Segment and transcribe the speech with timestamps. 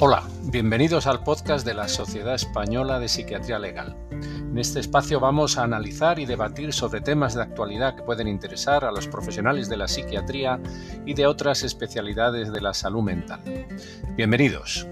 [0.00, 3.96] Hola, bienvenidos al podcast de la Sociedad Española de Psiquiatría Legal.
[4.12, 8.84] En este espacio vamos a analizar y debatir sobre temas de actualidad que pueden interesar
[8.84, 10.60] a los profesionales de la psiquiatría
[11.04, 13.40] y de otras especialidades de la salud mental.
[14.16, 14.86] Bienvenidos.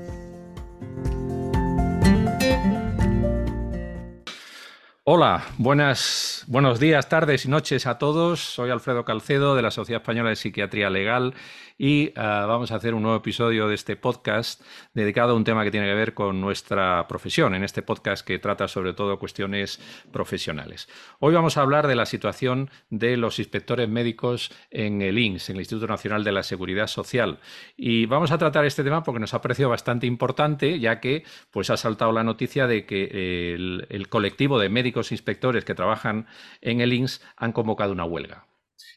[5.05, 8.41] Hola, buenas, buenos días, tardes y noches a todos.
[8.41, 11.33] Soy Alfredo Calcedo de la Sociedad Española de Psiquiatría Legal
[11.79, 14.63] y ah, vamos a hacer un nuevo episodio de este podcast
[14.95, 18.39] dedicado a un tema que tiene que ver con nuestra profesión, en este podcast que
[18.39, 19.81] trata sobre todo cuestiones
[20.11, 20.89] profesionales.
[21.19, 25.57] Hoy vamos a hablar de la situación de los inspectores médicos en el INS, en
[25.57, 27.41] el Instituto Nacional de la Seguridad Social.
[27.77, 31.71] Y vamos a tratar este tema porque nos ha parecido bastante importante, ya que pues,
[31.71, 36.27] ha saltado la noticia de que el, el colectivo de médicos inspectores que trabajan
[36.61, 38.47] en el INS han convocado una huelga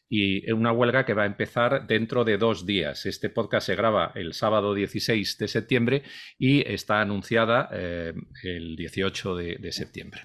[0.09, 3.05] y una huelga que va a empezar dentro de dos días.
[3.05, 6.03] Este podcast se graba el sábado 16 de septiembre
[6.39, 10.21] y está anunciada eh, el 18 de, septiembre.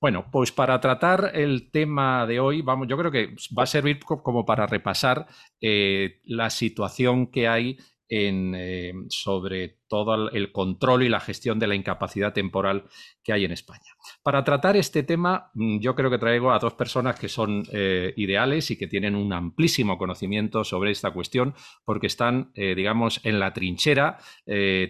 [0.00, 4.00] Bueno, pues para tratar el tema de hoy, vamos, yo creo que va a servir
[4.00, 5.26] como para repasar
[5.60, 7.78] eh, la situación que hay
[8.08, 12.84] en, eh, sobre todo el control y la gestión de la incapacidad temporal
[13.22, 13.92] que hay en España.
[14.22, 18.12] Para tratar este tema, mm, yo creo que traigo a dos personas que son eh,
[18.16, 23.38] ideales y que tienen un amplísimo conocimiento sobre esta cuestión, porque están, eh, digamos, en
[23.40, 24.18] la trinchera,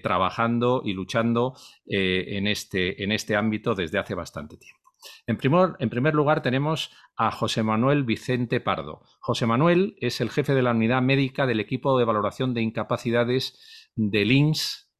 [0.02, 1.54] trabajando y luchando
[1.86, 4.77] en, este, en este ámbito desde hace bastante tiempo.
[5.26, 9.02] En primer, lugar tenemos a José Manuel Vicente Pardo.
[9.20, 13.90] José Manuel es el jefe de la unidad médica del equipo de valoración de incapacidades
[13.94, 14.90] del INS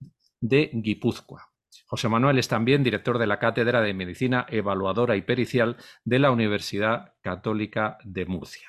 [0.41, 1.49] de Guipúzcoa.
[1.87, 6.31] José Manuel es también director de la Cátedra de Medicina Evaluadora y Pericial de la
[6.31, 8.69] Universidad Católica de Murcia.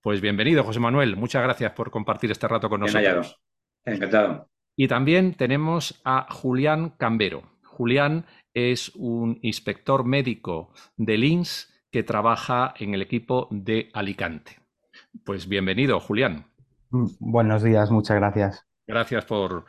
[0.00, 1.16] Pues bienvenido, José Manuel.
[1.16, 3.40] Muchas gracias por compartir este rato con nosotros.
[3.84, 4.50] Encantado.
[4.76, 7.56] Y también tenemos a Julián Cambero.
[7.64, 14.58] Julián es un inspector médico del INS que trabaja en el equipo de Alicante.
[15.26, 16.46] Pues bienvenido, Julián.
[16.88, 18.66] Mm, buenos días, muchas gracias.
[18.86, 19.66] Gracias por,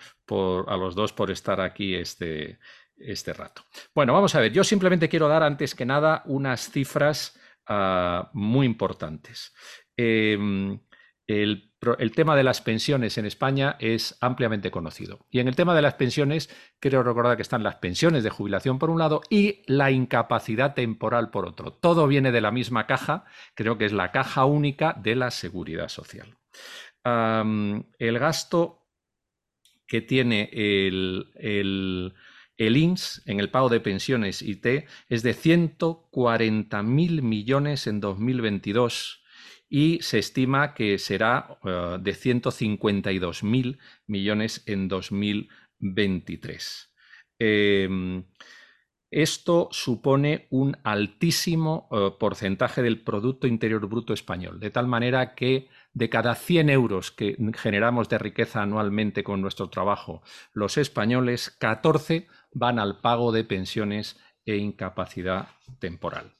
[0.69, 2.59] a los dos por estar aquí este,
[2.95, 3.63] este, rato.
[3.93, 8.65] Bueno, vamos a ver, yo simplemente quiero dar antes que nada unas cifras ah, muy
[8.65, 9.53] importantes.
[9.97, 10.79] Em,
[11.27, 15.25] el tema de las pensiones en España es ampliamente conocido.
[15.29, 16.49] Y en el tema de las pensiones,
[16.79, 21.29] quiero recordar que están las pensiones de jubilación por un lado y la incapacidad temporal
[21.29, 21.73] por otro.
[21.73, 25.89] Todo viene de la misma caja, creo que es la caja única de la seguridad
[25.89, 26.37] social.
[27.03, 28.85] el gasto
[29.85, 32.13] que tiene el, el,
[32.57, 34.65] el, INS en el pago de pensiones IT
[35.07, 39.23] es de 140.000 millones en 2022
[39.69, 46.93] y se estima que será uh, de 152.000 millones en 2023.
[47.39, 48.23] Eh,
[49.09, 55.69] esto supone un altísimo uh, porcentaje del Producto Interior Bruto español, de tal manera que
[55.93, 62.27] de cada 100 euros que generamos de riqueza anualmente con nuestro trabajo, los españoles, 14
[62.51, 65.47] van al pago de pensiones e incapacidad
[65.79, 66.35] temporal.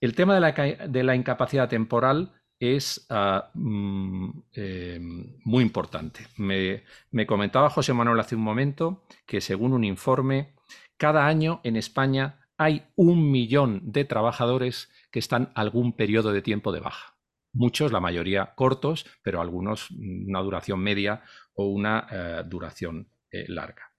[0.00, 5.00] El tema de la incapacidad temporal es ah, mm, eh,
[5.44, 6.28] muy importante.
[6.36, 6.84] Me,
[7.26, 10.54] comentaba José Manuel hace un momento que según un informe,
[10.96, 16.70] cada año en España hay un millón de trabajadores que están algún periodo de tiempo
[16.70, 17.16] de baja.
[17.52, 21.22] Muchos, la mayoría cortos, pero algunos mm, una duración media
[21.54, 23.90] o una eh, duración eh, larga.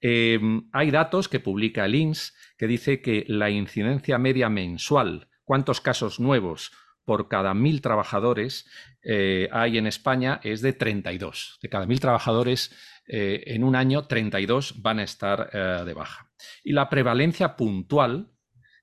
[0.00, 6.18] hay datos que publica el INS que dice que la incidencia media mensual, cuántos casos
[6.18, 6.72] nuevos
[7.06, 8.68] por cada mil trabajadores
[9.02, 11.58] eh, hay en España es de 32.
[11.62, 16.28] De cada mil trabajadores eh, en un año, 32 van a estar eh, de baja.
[16.64, 18.32] Y la prevalencia puntual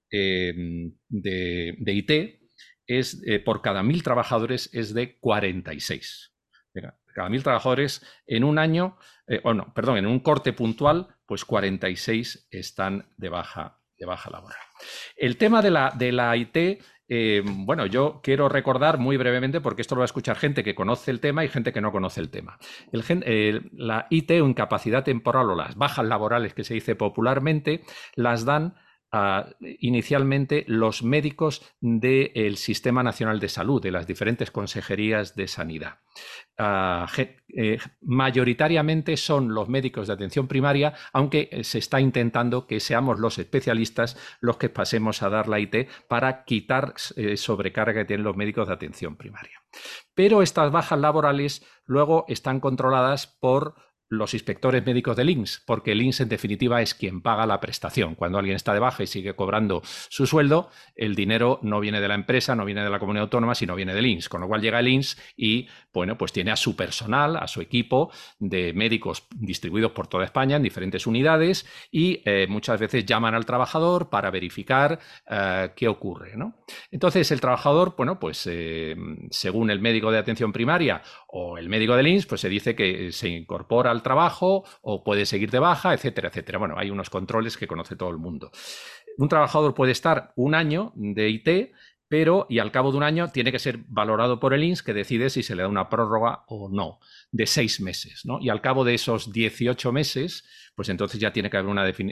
[0.09, 0.93] de,
[1.87, 2.11] IT
[2.85, 6.35] es por cada mil trabajadores es de 46.
[7.15, 8.97] Cada mil trabajadores en un año,
[9.43, 14.61] o perdón, en un corte puntual, pues 46 están de baja, de baja laboral.
[15.15, 19.81] El tema de la, de la IT eh, bueno, yo quiero recordar muy brevemente, porque
[19.81, 22.21] esto lo va a escuchar gente que conoce el tema y gente que no conoce
[22.21, 22.57] el tema.
[22.91, 27.83] la IT o incapacidad temporal o las bajas laborales que se dice popularmente,
[28.15, 28.75] las dan
[29.79, 35.99] inicialmente los médicos del Sistema Nacional de Salud, de las diferentes consejerías de sanidad.
[37.55, 43.19] Eh, mayoritariamente son los médicos de atención primaria, aunque eh, se está intentando que seamos
[43.19, 48.23] los especialistas los que pasemos a dar la IT para quitar eh, sobrecarga que tienen
[48.23, 49.61] los médicos de atención primaria.
[50.15, 53.75] Pero estas bajas laborales luego están controladas por
[54.17, 58.15] los inspectores médicos del INS, porque el en definitiva es quien paga la prestación.
[58.15, 62.07] Cuando alguien está de baja y sigue cobrando su sueldo, el dinero no viene de
[62.07, 64.29] la empresa, no viene de la comunidad autónoma, sino viene del INS.
[64.29, 67.61] Con lo cual llega el INS y, bueno, pues tiene a su personal, a su
[67.61, 73.35] equipo de médicos distribuidos por toda España en diferentes unidades y eh, muchas veces llaman
[73.35, 74.99] al trabajador para verificar
[75.29, 76.33] eh, qué ocurre.
[76.91, 78.95] Entonces, el trabajador, bueno, pues eh,
[79.29, 83.11] según el médico de atención primaria o el médico del INS, pues se dice que
[83.11, 86.57] se incorpora al trabajo o puede seguir de baja, etcétera, etcétera.
[86.57, 88.51] Bueno, hay unos controles que conoce todo el mundo.
[89.17, 91.71] Un trabajador puede estar un año de IT,
[92.07, 94.93] pero y al cabo de un año tiene que ser valorado por el INS que
[94.93, 96.99] decide si se le da una prórroga o no,
[97.31, 98.25] de seis meses.
[98.25, 98.39] ¿no?
[98.41, 100.45] Y al cabo de esos 18 meses,
[100.75, 101.69] pues entonces ya tiene que haber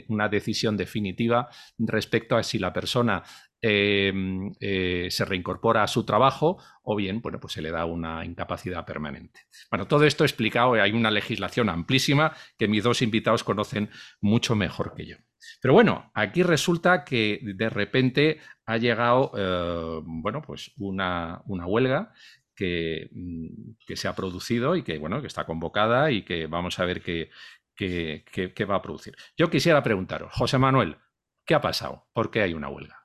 [0.08, 1.48] una, decisión definitiva
[1.78, 3.22] respecto a si la persona
[3.64, 8.24] Em, eh, se reincorpora a su trabajo o bien, bueno, pues se le da una
[8.24, 9.42] incapacidad permanente.
[9.70, 13.88] Bueno, todo esto explicado, hay una legislación amplísima que mis dos invitados conocen
[14.20, 15.16] mucho mejor que yo.
[15.60, 22.12] Pero bueno, aquí resulta que de repente ha llegado, eh, bueno, pues una, huelga
[22.54, 26.78] que, mm, que, se ha producido y que, bueno, que está convocada y que vamos
[26.78, 27.30] a ver qué,
[27.76, 29.16] qué va a producir.
[29.36, 30.96] Yo quisiera preguntaros, José Manuel,
[31.44, 32.08] ¿qué ha pasado?
[32.12, 33.02] ¿Por qué hay una huelga?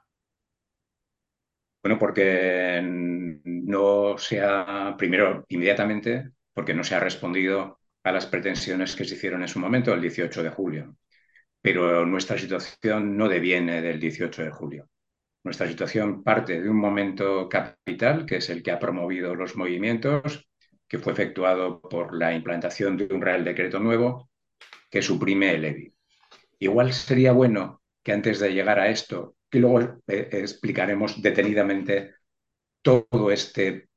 [1.88, 8.94] Bueno, porque no se ha, primero, inmediatamente, porque no se ha respondido a las pretensiones
[8.94, 10.98] que se hicieron en su momento, el 18 de julio.
[11.62, 14.90] Pero nuestra situación no deviene del 18 de julio.
[15.44, 20.48] Nuestra situación parte de un momento capital, que es el que ha promovido los movimientos,
[20.88, 24.30] que fue efectuado por la implantación de un Real Decreto nuevo
[24.90, 25.94] que suprime el EBI.
[26.60, 32.16] Igual sería bueno que antes de llegar a esto y luego eh, explicaremos detenidamente
[32.82, 33.90] todo este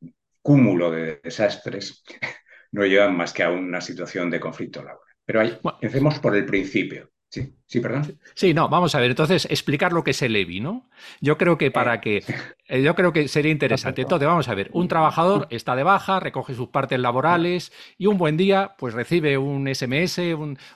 [0.43, 2.03] cúmulo de desastres
[2.73, 5.15] no llevan más que a una situación de conflicto laboral.
[5.25, 7.11] Pero ahí, empecemos por el principio.
[7.31, 8.19] Sí, sí, perdón.
[8.35, 10.91] Sí, no, vamos a ver, entonces explicar lo que es el EBI, ¿no?
[11.21, 12.25] Yo creo que para eh, que,
[12.67, 14.03] eh, yo creo que sería interesante.
[14.03, 18.19] Entonces, vamos a ver, un trabajador está de baja, recoge sus partes laborales y un
[18.19, 20.19] buen día, pues recibe un SMS,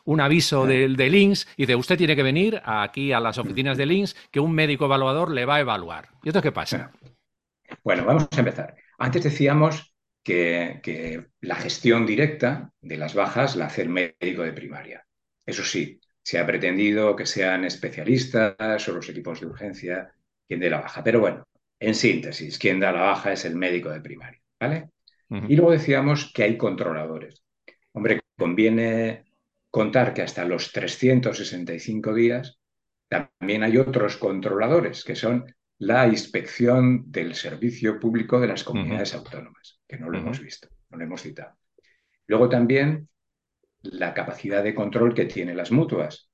[0.05, 3.77] un, aviso del, del INS y de usted tiene que venir aquí a las oficinas
[3.77, 6.11] del INS que un médico evaluador le va a evaluar.
[6.23, 6.93] ¿Y esto qué pasa?
[7.83, 8.77] Bueno, vamos a empezar.
[8.99, 9.93] Antes decíamos
[10.23, 15.05] que, que la gestión directa de las bajas la hace el médico de primaria.
[15.45, 20.11] Eso sí, se ha pretendido que sean especialistas o los equipos de urgencia
[20.49, 21.05] quien dé la baja.
[21.05, 21.47] Pero bueno,
[21.79, 24.89] en síntesis, quien da la baja es el médico de primaria, ¿vale?
[25.49, 27.43] Y luego decíamos que hay controladores.
[27.93, 29.25] Hombre, conviene
[29.69, 32.59] contar que hasta los 365 días
[33.09, 35.45] también hay otros controladores, que son
[35.79, 40.99] la inspección del servicio público de las comunidades autónomas, que no lo hemos visto, no
[40.99, 41.57] lo hemos citado.
[42.27, 43.09] Luego también
[43.93, 46.31] la capacidad de control que tienen las mutuas,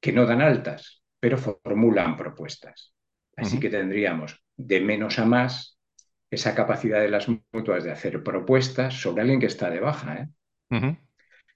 [0.00, 2.94] que no dan altas, pero formulan propuestas.
[3.36, 5.78] Así que tendríamos de menos a más
[6.30, 10.28] esa capacidad de las mutuas de hacer propuestas sobre alguien que está de baja.
[10.70, 10.96] ¿eh?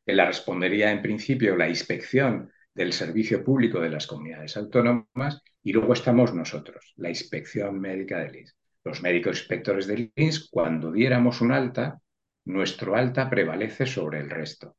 [0.06, 5.92] La respondería en principio la inspección del servicio público de las comunidades autónomas y luego
[5.92, 8.56] estamos nosotros, la inspección médica del INS.
[8.82, 12.00] Los médicos inspectores del INS, cuando diéramos un alta,
[12.44, 14.76] nuestro alta prevalece sobre el resto.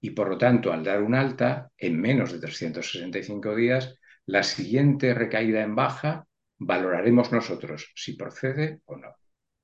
[0.00, 5.14] Y por lo tanto, al dar un alta, en menos de 365 días, la siguiente
[5.14, 6.26] recaída en baja
[6.58, 9.14] valoraremos nosotros si procede o no.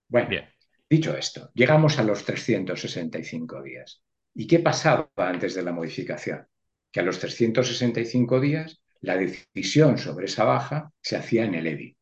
[0.08, 0.48] Bueno, Bien.
[0.88, 4.02] dicho esto, llegamos a los 365 días.
[4.34, 6.46] ¿Y qué pasaba antes de la modificación?
[6.90, 11.96] Que a los 365 días la decisión sobre esa baja se hacía en el EBI.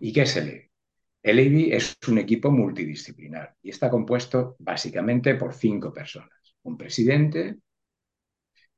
[0.00, 0.70] ¿Y qué es el EBI?
[1.22, 6.37] El EBI es un equipo multidisciplinar y está compuesto básicamente por cinco personas
[6.68, 7.56] un presidente,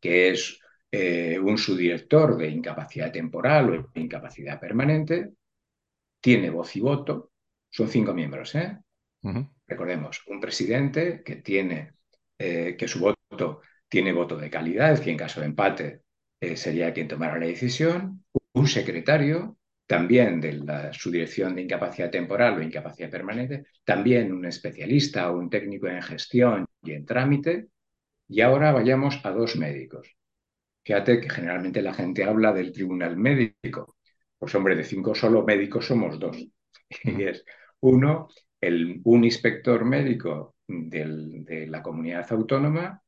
[0.00, 0.58] que es
[0.90, 5.30] eh, un subdirector de incapacidad temporal o incapacidad permanente,
[6.20, 7.32] tiene voz y voto,
[7.68, 8.78] son cinco miembros, ¿eh?
[9.66, 11.92] Recordemos, un presidente que tiene,
[12.38, 16.02] eh, que su voto tiene voto de calidad, que en caso de empate
[16.56, 19.58] sería quien tomara la decisión, un secretario,
[19.90, 25.36] también de la, su dirección de incapacidad temporal o incapacidad permanente, también un especialista o
[25.36, 27.66] un técnico en gestión y en trámite,
[28.30, 30.16] y ahora vayamos a dos médicos.
[30.84, 33.96] Fíjate que generalmente la gente habla del tribunal médico.
[34.38, 36.36] Pues hombre, de cinco solo médicos somos dos.
[37.04, 37.44] Y es
[37.80, 38.28] uno,
[39.04, 43.02] un inspector médico de la comunidad autónoma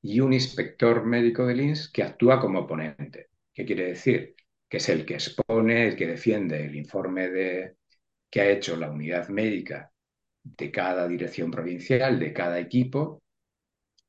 [0.00, 3.28] y un inspector médico del INS que actúa como ponente.
[3.52, 4.34] ¿Qué quiere decir?
[4.68, 7.76] Que es el que expone, el que defiende el informe de,
[8.30, 9.92] que ha hecho la unidad médica
[10.42, 13.21] de cada dirección provincial, de cada equipo,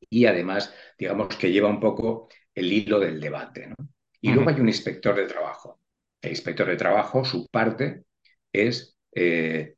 [0.10, 3.68] y además, digamos que lleva un poco el hilo del debate.
[3.68, 3.76] ¿no?
[4.22, 5.80] Y luego hay un inspector de trabajo.
[6.22, 8.06] El inspector de trabajo, su parte
[8.52, 9.76] es eh,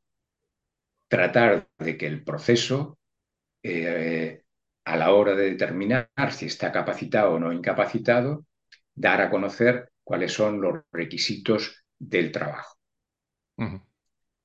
[1.08, 2.98] tratar de que el proceso,
[3.62, 4.42] eh,
[4.84, 8.46] a la hora de determinar si está capacitado o no incapacitado,
[8.94, 12.76] dar a conocer cuáles son los requisitos del trabajo.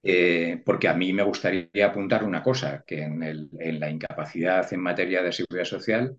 [0.03, 4.79] Eh, porque a mí me gustaría apuntar una cosa, que en, en, la incapacidad en
[4.81, 6.17] materia de seguridad social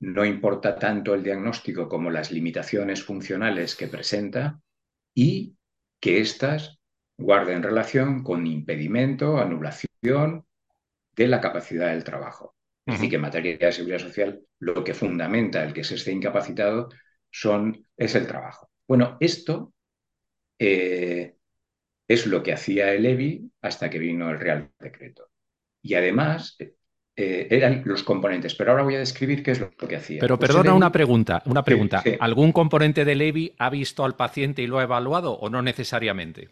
[0.00, 4.60] no importa tanto el diagnóstico como las limitaciones funcionales que presenta
[5.14, 5.56] y
[6.00, 6.78] que éstas
[7.18, 10.44] guarden relación con impedimento, anulación
[11.14, 12.54] de la capacidad del trabajo.
[12.84, 16.12] Es decir, que en materia de seguridad social lo que fundamenta el que se esté
[16.12, 16.88] incapacitado
[17.30, 18.70] son, es el trabajo.
[18.86, 19.72] Bueno, esto
[20.58, 21.35] eh,
[22.08, 25.28] es lo que hacía el EBI hasta que vino el Real Decreto.
[25.82, 26.56] Y además
[27.18, 30.20] eh, eran los componentes, pero ahora voy a describir qué es lo que hacía.
[30.20, 32.02] Pero pues perdona una pregunta, una pregunta.
[32.20, 36.50] ¿Algún componente del EBI ha visto al paciente y lo ha evaluado o no necesariamente?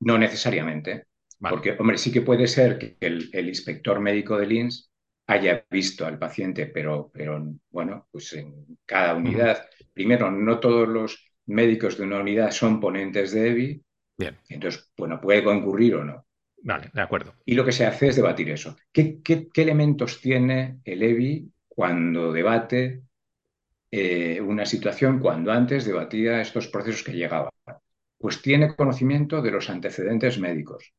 [0.00, 1.06] No necesariamente.
[1.38, 4.90] Porque, hombre, sí que puede ser que el, inspector médico del INS
[5.26, 9.64] haya visto al paciente, pero, pero bueno, pues en cada unidad.
[9.94, 13.84] Primero, no todos los médicos de una unidad son ponentes de EBI.
[14.20, 14.36] Bien.
[14.50, 16.26] Entonces, bueno, puede concurrir o no.
[16.62, 17.34] Vale, de acuerdo.
[17.46, 18.76] Y lo que se hace es debatir eso.
[18.92, 19.22] ¿Qué,
[19.54, 23.00] elementos tiene el EBI cuando debate
[23.90, 27.50] eh, una situación, cuando antes debatía estos procesos que llegaban?
[28.18, 30.92] Pues tiene conocimiento de los antecedentes médicos,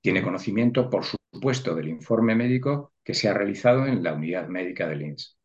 [0.00, 4.86] tiene conocimiento, por supuesto, del informe médico que se ha realizado en la unidad médica
[4.86, 5.36] del INS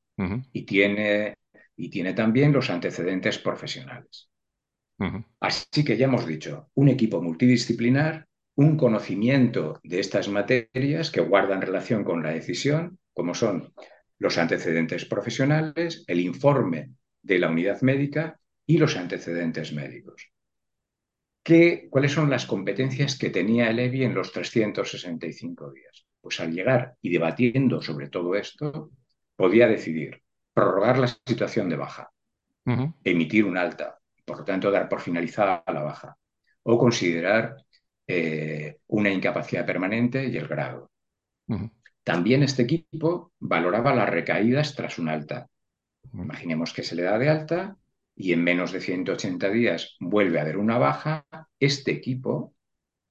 [0.53, 1.33] y, tiene,
[1.75, 4.29] y tiene también los antecedentes profesionales.
[5.39, 11.61] Así que ya hemos dicho, un equipo multidisciplinar, un conocimiento de estas materias que guardan
[11.61, 13.73] relación con la decisión, como son
[14.17, 20.31] los antecedentes profesionales, el informe de la unidad médica y los antecedentes médicos.
[21.89, 26.05] ¿Cuáles son las competencias que tenía el EBI en los 365 días?
[26.19, 28.91] Pues al llegar y debatiendo sobre todo esto,
[29.35, 30.21] podía decidir
[30.53, 32.11] prorrogar la situación de baja,
[33.03, 36.17] emitir un alta, por lo tanto dar por finalizada la baja,
[36.63, 37.55] o considerar
[38.05, 40.91] eh, una incapacidad permanente y el grado.
[42.03, 45.47] También este equipo valoraba las recaídas tras un alta.
[46.11, 47.77] Imaginemos que se le da de alta
[48.15, 51.25] y en menos de 180 días vuelve a haber una baja,
[51.57, 52.53] este equipo,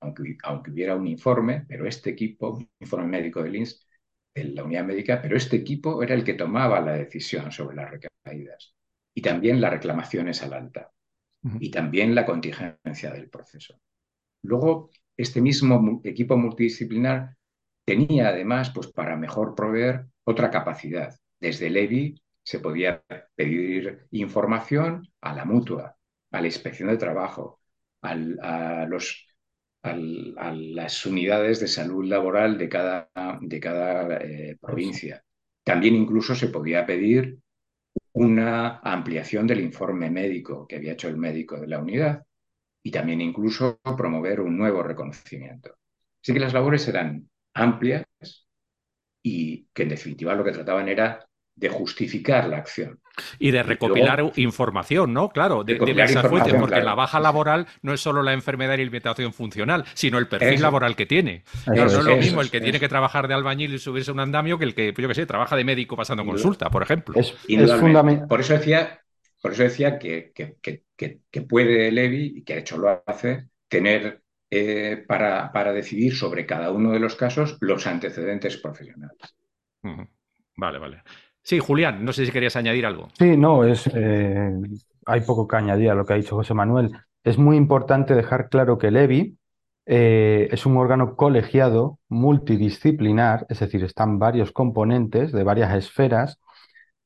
[0.01, 3.87] aunque, aunque hubiera un informe, pero este equipo, un informe médico del INS,
[4.35, 7.91] de la unidad médica, pero este equipo era el que tomaba la decisión sobre las
[7.91, 8.75] recaídas
[9.15, 10.93] y también las reclamaciones al alta
[11.61, 13.79] y también la contingencia del proceso.
[14.43, 17.37] Luego, este mismo equipo multidisciplinar
[17.85, 21.15] tenía además, pues para mejor proveer, otra capacidad.
[21.41, 23.03] Desde el EBI se podía
[23.35, 25.97] pedir información a la mutua,
[26.33, 27.61] a la inspección de trabajo,
[28.03, 29.27] a, los,
[29.83, 33.11] a, las unidades de salud laboral de cada,
[33.41, 35.23] de cada eh, provincia.
[35.65, 37.39] También incluso se podía pedir
[38.17, 42.25] una ampliación del informe médico que había hecho el médico de la unidad
[42.83, 45.77] y también incluso promover un nuevo reconocimiento.
[46.23, 48.07] Así que las labores eran amplias
[49.23, 53.01] y que en definitiva lo que trataban era de justificar la acción.
[53.39, 55.31] Y de recopilar información, ¿no?
[55.31, 59.33] Claro, de, diversas fuentes, porque la baja laboral no es solo la enfermedad y limitación
[59.33, 61.43] funcional, sino el perfil laboral que tiene.
[61.67, 64.21] no es lo mismo el que tiene que trabajar de albañil y subirse a un
[64.21, 67.19] andamio que el que, yo qué sé, trabaja de médico pasando consulta, por ejemplo.
[67.19, 67.35] Es,
[67.81, 68.29] fundamental.
[68.29, 69.01] Por eso decía,
[69.41, 74.21] por eso decía que, que, puede Levi, y que de hecho lo hace, tener
[74.51, 79.17] eh, para, para decidir sobre cada uno de los casos los antecedentes profesionales.
[80.57, 81.03] Vale, vale.
[81.47, 83.07] Sí, Julián, no sé si querías añadir algo.
[83.17, 84.51] Sí, no, es, eh,
[85.07, 86.91] hay poco que añadir a lo que ha dicho José Manuel.
[87.23, 89.39] Es muy importante dejar claro que el EBI
[89.87, 96.41] eh, es un órgano colegiado multidisciplinar, es decir, están varios componentes de varias esferas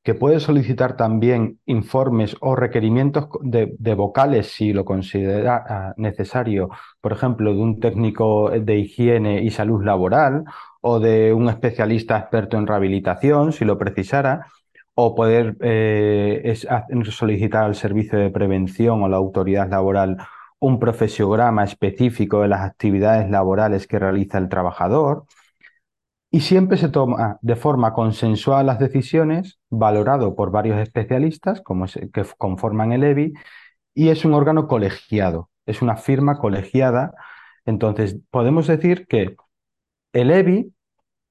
[0.01, 6.69] que puede solicitar también informes o requerimientos de, de, vocales si lo considera ah, necesario,
[6.99, 10.45] por ejemplo, de un técnico de higiene y salud laboral
[10.81, 14.47] o de un especialista experto en rehabilitación, si lo precisara,
[14.93, 16.53] o poder eh,
[17.11, 20.17] solicitar al servicio de prevención o la autoridad laboral
[20.59, 25.25] un profesiograma específico de las actividades laborales que realiza el trabajador.
[26.29, 32.25] Y siempre se toma de forma consensual las decisiones, valorado por varios especialistas como que
[32.37, 33.33] conforman el EBI,
[33.93, 37.13] y es un órgano colegiado, es una firma colegiada.
[37.65, 39.35] Entonces, podemos decir que
[40.13, 40.73] el EBI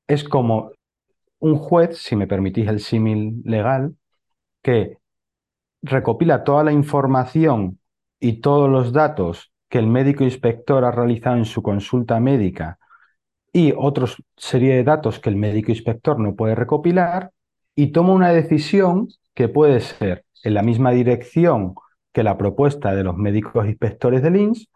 [0.07, 0.73] es como
[1.39, 3.97] un juez, si me permitís el símil legal,
[4.63, 4.99] que
[5.83, 7.79] recopila toda la información
[8.19, 12.79] y todos los datos que el médico inspector ha realizado en su consulta médica
[13.53, 14.07] y otra
[14.37, 17.33] serie de datos que el médico inspector no puede recopilar
[17.75, 21.75] y toma una decisión que puede ser en la misma dirección
[22.13, 24.69] que la propuesta de los médicos inspectores del INS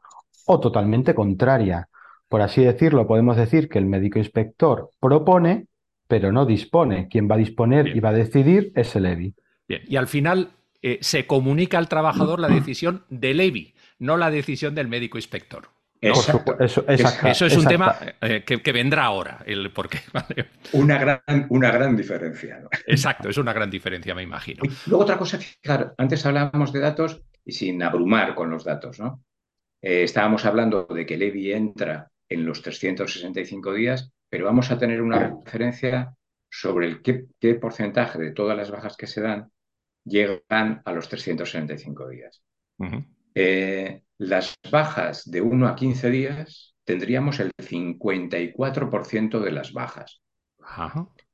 [0.47, 1.89] o totalmente contraria.
[2.29, 5.67] Por así decirlo, podemos decir que el médico inspector propone,
[6.09, 7.09] pero no dispone.
[7.09, 9.35] Quien va a disponer y va a decidir es el EBI.
[9.69, 10.51] Bien, y al final
[10.83, 15.69] eh, se comunica al trabajador la decisión del EBI, no la decisión del médico inspector.
[16.01, 19.43] Eso, eso, es un tema eh, que, vendrá ahora.
[19.47, 19.89] El por
[20.73, 22.63] Una, gran, una gran diferencia.
[22.87, 24.63] Exacto, es una gran diferencia, me imagino.
[24.87, 29.25] luego otra cosa, fijar, antes hablábamos de datos y sin abrumar con los datos, ¿no?
[29.81, 35.01] Eh, estábamos hablando de que Levi entra en los 365 días, pero vamos a tener
[35.03, 36.15] una referencia
[36.51, 39.51] sobre el qué porcentaje de todas las bajas que se dan
[40.05, 42.43] llegan a los 365 días.
[43.35, 50.21] Eh, las bajas de 1 a 15 días tendríamos el 54% de las bajas.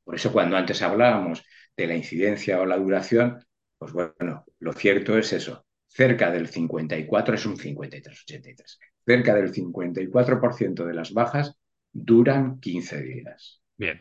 [0.04, 1.44] Por eso cuando antes hablábamos
[1.76, 3.44] de la incidencia o la duración,
[3.78, 5.64] pues bueno, lo cierto es eso.
[5.88, 8.78] Cerca del 54 es un 53, 83.
[9.10, 11.56] Cerca del 54% de las bajas
[11.90, 13.60] duran 15 días.
[13.76, 14.00] Bien.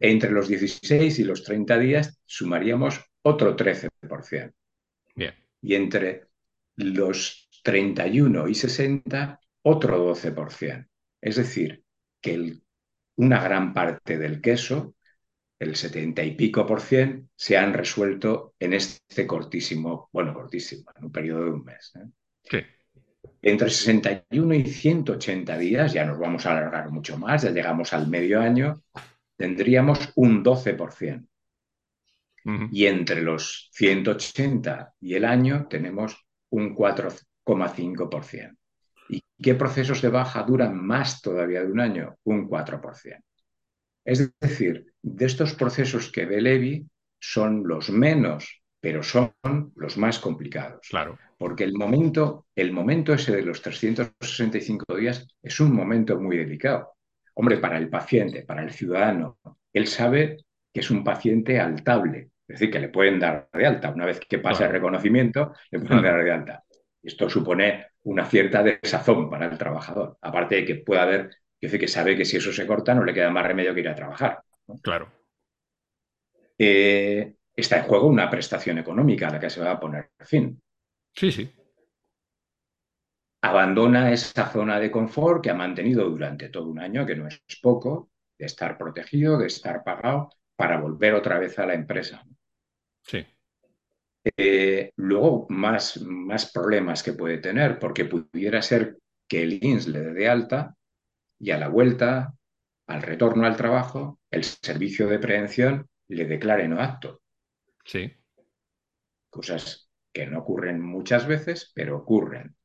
[0.00, 4.52] Entre los 16 y los 30 días sumaríamos otro 13%.
[5.14, 5.34] Bien.
[5.62, 6.26] Y entre
[6.74, 10.88] los 31 y 60, otro 12%.
[11.20, 11.84] Es decir,
[12.20, 12.58] que
[13.14, 14.96] una gran parte del queso,
[15.60, 21.04] el 70 y pico por cien, se han resuelto en este cortísimo, bueno, cortísimo, en
[21.04, 21.92] un periodo de un mes.
[21.94, 22.08] ¿eh?
[22.50, 22.75] Sí.
[23.42, 28.08] Entre 61 y 180 días, ya nos vamos a alargar mucho más, ya llegamos al
[28.08, 28.82] medio año,
[29.36, 31.26] tendríamos un 12%.
[32.70, 36.16] Y entre los 180 y el año tenemos
[36.50, 38.56] un 4,5%.
[39.08, 42.16] ¿Y qué procesos de baja duran más todavía de un año?
[42.24, 43.20] Un 4%.
[44.04, 46.86] Es decir, de estos procesos que ve Levi
[47.18, 49.32] son los menos, pero son
[49.74, 50.86] los más complicados.
[50.88, 51.18] Claro.
[51.36, 56.92] Porque el momento, el momento ese de los 365 días es un momento muy delicado.
[57.34, 59.38] Hombre, para el paciente, para el ciudadano,
[59.72, 60.36] él sabe
[60.72, 63.90] que es un paciente altable, es decir, que le pueden dar de alta.
[63.90, 66.62] Una vez que pasa el reconocimiento, le pueden dar de alta.
[67.02, 70.16] Esto supone una cierta desazón para el trabajador.
[70.20, 73.12] Aparte de que pueda haber, decir, que sabe que si eso se corta no le
[73.12, 74.42] queda más remedio que ir a trabajar.
[74.80, 75.10] Claro.
[76.56, 80.60] Eh, está en juego una prestación económica a la que se va a poner fin.
[81.14, 81.50] Sí, sí.
[83.42, 87.40] Abandona esa zona de confort que ha mantenido durante todo un año, que no es
[87.62, 92.24] poco, de estar protegido, de estar pagado, para volver otra vez a la empresa.
[93.02, 93.24] Sí.
[94.36, 100.00] Eh, luego, más, más problemas que puede tener, porque pudiera ser que el INS le
[100.00, 100.74] dé de alta
[101.38, 102.34] y a la vuelta,
[102.88, 107.20] al retorno al trabajo, el servicio de prevención le declare no apto.
[107.86, 108.12] Sí.
[109.30, 112.56] Cosas que no ocurren muchas veces, pero ocurren.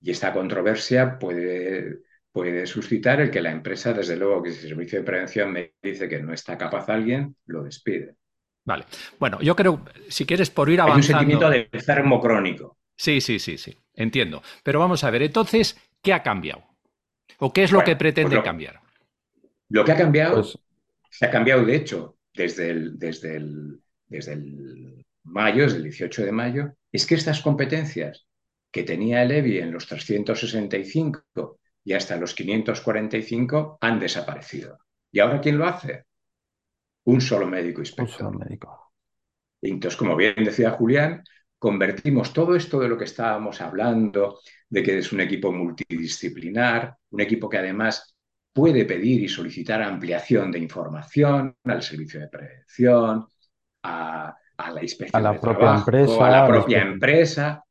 [0.00, 2.02] Y esta controversia puede
[2.38, 5.72] puede suscitar el que la empresa, desde luego, que si el servicio de prevención me
[5.82, 8.14] dice que no está capaz alguien, lo despide.
[8.64, 8.84] Vale.
[9.18, 11.18] Bueno, yo creo, si quieres, por ir avanzando.
[11.18, 12.78] Hay un sentimiento de enfermo crónico.
[12.96, 13.76] Sí, sí, sí, sí.
[13.92, 14.40] Entiendo.
[14.62, 16.62] Pero vamos a ver, entonces, ¿qué ha cambiado?
[17.38, 18.80] ¿O qué es lo que pretende pues cambiar?
[19.70, 20.58] Lo que ha cambiado, pues
[21.10, 26.24] se ha cambiado, de hecho, desde el, desde el, desde el mayo, desde el 18
[26.24, 28.26] de mayo, es que estas competencias
[28.70, 34.78] que tenía el EBI en los 365 y hasta los 545 han desaparecido.
[35.10, 36.04] ¿Y ahora quién lo hace?
[37.04, 38.06] Un solo médico inspector.
[38.06, 38.92] Un solo médico.
[39.62, 41.22] entonces, como bien decía Julián,
[41.58, 47.20] convertimos todo esto de lo que estábamos hablando, de que es un equipo multidisciplinar, un
[47.20, 48.14] equipo que además
[48.52, 53.26] puede pedir y solicitar ampliación de información al servicio de prevención,
[53.82, 57.64] a, la inspección a la de propia trabajo, empresa, a la propia empresa.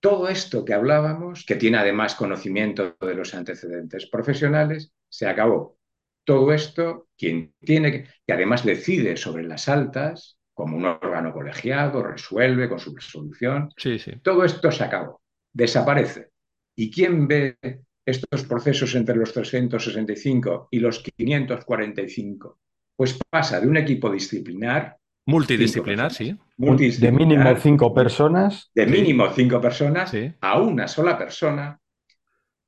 [0.00, 5.78] Todo esto que hablábamos, que tiene además conocimiento de los antecedentes profesionales, se acabó.
[6.24, 12.68] Todo esto, quien tiene que, además decide sobre las altas, como un órgano colegiado, resuelve
[12.68, 14.12] con su resolución, sí, sí.
[14.22, 15.20] todo esto se acabó,
[15.52, 16.30] desaparece.
[16.76, 17.58] ¿Y quién ve
[18.06, 22.58] estos procesos entre los 365 y los 545?
[22.96, 26.36] Pues pasa de un equipo disciplinar Multidisciplinar, sí.
[26.56, 28.70] de mínimo cinco personas.
[28.74, 31.80] De mínimo cinco personas a una sola persona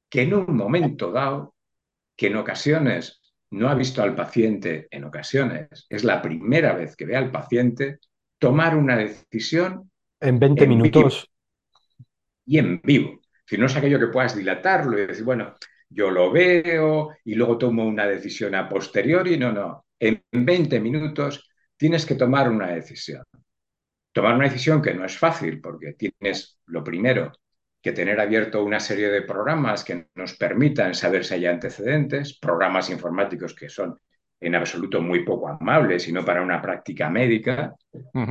[0.09, 1.55] que en un momento dado,
[2.17, 7.05] que en ocasiones no ha visto al paciente en ocasiones, es la primera vez que
[7.05, 7.99] ve al paciente
[8.39, 9.91] tomar una decisión
[10.21, 11.31] en 20 minutos.
[12.47, 13.21] y en vivo.
[13.45, 15.55] Si no es aquello que puedas dilatarlo y decir, bueno,
[15.89, 19.37] yo lo veo y luego tomo una decisión a posteriori.
[19.39, 19.87] No, no.
[19.99, 23.25] En 20 minutos tienes que tomar una decisión.
[24.13, 27.33] Tomar una decisión que no es fácil porque tienes, lo primero,
[27.83, 32.91] que tener abierto una serie de programas que nos permitan saber si hay antecedentes, programas
[32.91, 33.99] informáticos que son
[34.41, 37.75] en absoluto muy poco amables, sino para una práctica médica.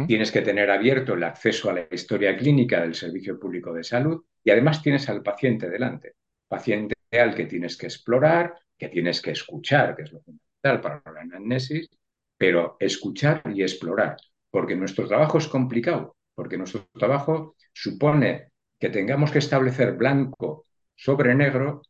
[0.07, 4.23] Tienes que tener abierto el acceso a la historia clínica del Servicio Público de Salud
[4.43, 6.13] y además tienes al paciente delante.
[6.47, 11.13] Paciente al que tienes que explorar, que tienes que escuchar, que es lo fundamental para
[11.13, 11.89] la anamnesis,
[12.37, 14.17] pero escuchar y explorar,
[14.49, 21.35] porque nuestro trabajo es complicado, porque nuestro trabajo supone que tengamos que establecer blanco sobre
[21.35, 21.81] negro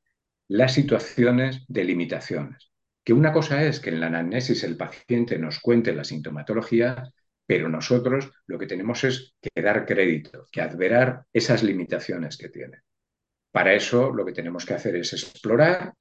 [0.47, 2.71] las situaciones de limitaciones.
[3.03, 7.12] Que una cosa es que en la anamnesis el paciente nos cuente la sintomatología,
[7.45, 12.81] pero nosotros lo que tenemos es que dar crédito, que adverar esas limitaciones que tiene.
[13.51, 15.93] Para eso lo que tenemos que hacer es explorar,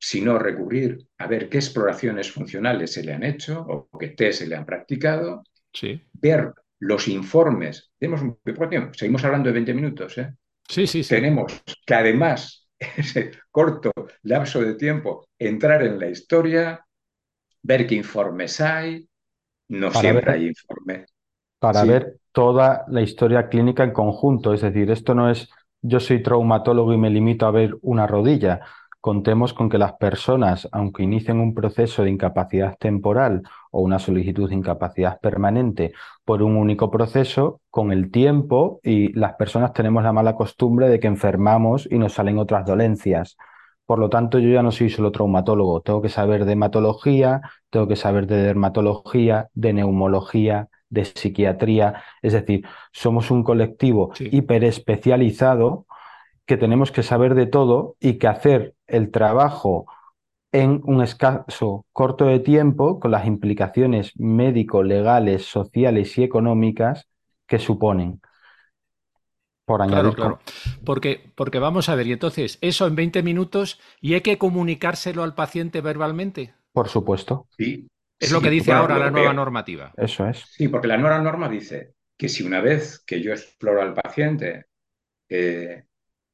[0.00, 4.40] si no recurrir a ver qué exploraciones funcionales se le han hecho o qué test
[4.40, 5.44] se le han practicado,
[6.14, 7.92] ver los informes.
[7.98, 8.22] Tenemos,
[8.96, 10.16] seguimos hablando de 20 minutos.
[10.16, 10.32] ¿eh?
[10.66, 11.14] Sí, sí, sí.
[11.14, 16.82] Tenemos que además, ese corto lapso de tiempo, entrar en la historia,
[17.62, 19.06] ver qué informes hay.
[19.68, 21.12] No siempre hay informes.
[21.58, 24.54] Para ver toda la historia clínica en conjunto.
[24.54, 25.50] Es decir, esto no es
[25.82, 28.60] yo soy traumatólogo y me limito a ver una rodilla.
[29.00, 34.50] Contemos con que las personas, aunque inicien un proceso de incapacidad temporal o una solicitud
[34.50, 35.92] de incapacidad permanente
[36.24, 41.00] por un único proceso, con el tiempo y las personas tenemos la mala costumbre de
[41.00, 43.38] que enfermamos y nos salen otras dolencias.
[43.86, 47.88] Por lo tanto, yo ya no soy solo traumatólogo, tengo que saber de hematología, tengo
[47.88, 52.02] que saber de dermatología, de neumología, de psiquiatría.
[52.20, 55.86] Es decir, somos un colectivo hiperespecializado
[56.50, 59.86] que tenemos que saber de todo y que hacer el trabajo
[60.50, 67.06] en un escaso corto de tiempo con las implicaciones médico, legales, sociales y económicas
[67.46, 68.20] que suponen.
[69.64, 70.12] Por añadir.
[70.16, 70.40] Claro,
[70.84, 75.22] Porque, porque vamos a ver, y entonces, eso en 20 minutos y hay que comunicárselo
[75.22, 76.52] al paciente verbalmente.
[76.72, 77.46] Por supuesto.
[77.56, 77.86] Sí,
[78.18, 79.92] es lo que dice ahora la nueva normativa.
[79.96, 80.46] Eso es.
[80.50, 84.66] Sí, porque la nueva norma dice que si una vez que yo exploro al paciente
[85.28, 85.84] eh,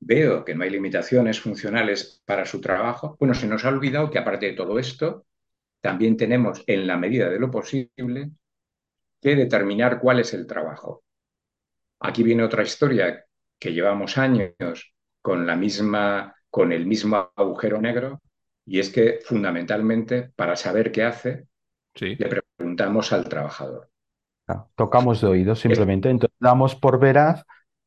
[0.07, 4.19] veo que no hay limitaciones funcionales para su trabajo, bueno, se nos ha olvidado que
[4.19, 5.27] aparte de todo esto,
[5.81, 8.31] también tenemos en la medida de lo posible
[9.21, 11.03] que determinar cuál es el trabajo.
[12.01, 13.25] Aquí viene otra historia
[13.59, 18.23] que llevamos años con la misma con el mismo agujero negro
[18.65, 21.49] y es que fundamentalmente para saber qué hace
[22.01, 22.17] le
[22.57, 23.91] preguntamos al trabajador.
[24.75, 26.09] tocamos de oído simplemente.
[26.09, 27.45] Entonces damos por veraz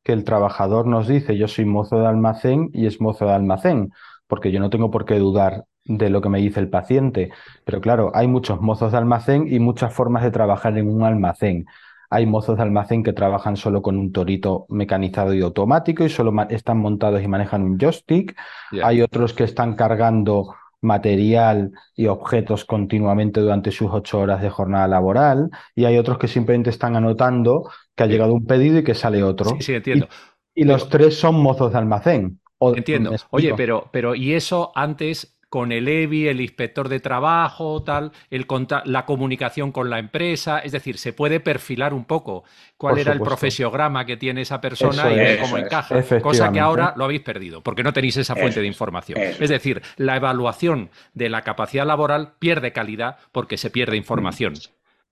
[0.10, 3.92] que el trabajador nos dice yo soy mozo de almacén y es mozo de almacén,
[4.26, 7.30] porque yo no tengo por qué dudar de lo que me dice el paciente.
[7.64, 11.68] Pero claro, hay muchos mozos de almacén y muchas formas de trabajar en un almacén.
[12.10, 16.34] Hay mozos de almacén que trabajan solo con un torito mecanizado y automático y solo
[16.50, 18.36] están montados y manejan un joystick.
[18.82, 24.88] Hay otros que están cargando material y objetos continuamente durante sus ocho horas de jornada
[24.88, 28.96] laboral y hay otros que simplemente están anotando que ha llegado un pedido y que
[28.96, 29.50] sale otro.
[29.50, 30.08] Sí, sí, entiendo.
[30.56, 32.40] Y, los tres son mozos de almacén.
[32.62, 33.14] entiendo.
[33.30, 38.46] Oye, pero, pero ¿y eso antes con el EBI, el inspector de trabajo, tal, el
[38.86, 42.46] la comunicación con la empresa, es decir, se puede perfilar un poco
[42.78, 47.04] cuál era el profesiograma que tiene esa persona y cómo encaja, cosa que ahora lo
[47.04, 49.20] habéis perdido, porque no tenéis esa fuente de información.
[49.20, 54.54] Es decir, la evaluación de la capacidad laboral pierde calidad porque se pierde información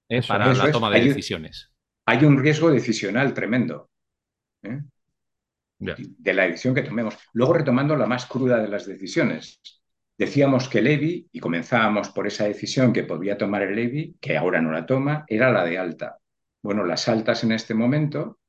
[0.08, 0.22] ¿eh?
[0.26, 1.72] para la toma de decisiones.
[2.08, 3.90] Hay un riesgo decisional tremendo.
[4.64, 4.82] ¿eh?
[5.80, 7.16] de la decisión que tomemos.
[7.34, 9.62] Luego retomando la más cruda de las decisiones,
[10.18, 14.60] Decíamos que Levi, y comenzábamos por esa decisión que podía tomar el Levi, que ahora
[14.60, 16.18] no la toma, era la de alta.
[16.64, 18.40] Bueno, las altas en este momento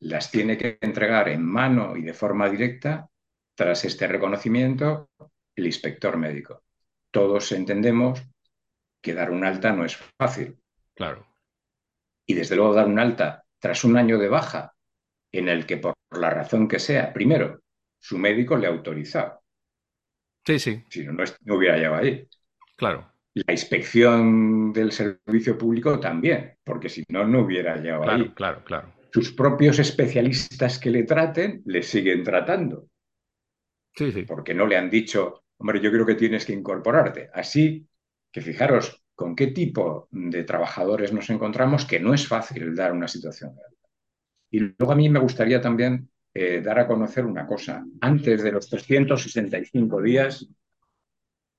[0.00, 3.10] las tiene que entregar en mano y de forma directa,
[3.54, 5.10] tras este reconocimiento,
[5.54, 6.64] el inspector médico.
[7.10, 8.22] Todos entendemos
[9.02, 10.58] que dar un alta no es fácil.
[10.94, 11.26] Claro.
[12.26, 14.74] Y desde luego dar un alta tras un año de baja
[15.32, 17.60] en el que por la razón que sea, primero,
[17.98, 19.40] su médico le ha autorizado
[20.46, 20.84] Sí, sí.
[20.90, 22.28] Si no, no, hubiera llegado ahí.
[22.76, 23.10] Claro.
[23.32, 28.28] La inspección del servicio público también, porque si no, no hubiera llegado claro, ahí.
[28.34, 28.92] Claro, claro.
[29.12, 32.88] Sus propios especialistas que le traten, le siguen tratando.
[33.94, 34.22] Sí, sí.
[34.24, 37.30] Porque no le han dicho hombre, yo creo que tienes que incorporarte.
[37.32, 37.86] Así
[38.30, 43.08] que fijaros con qué tipo de trabajadores nos encontramos, que no es fácil dar una
[43.08, 43.88] situación de alta.
[44.50, 47.84] Y luego a mí me gustaría también eh, dar a conocer una cosa.
[48.00, 50.48] Antes de los 365 días,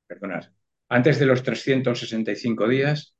[0.05, 0.45] perdonad,
[0.89, 3.15] antes de los 365 días,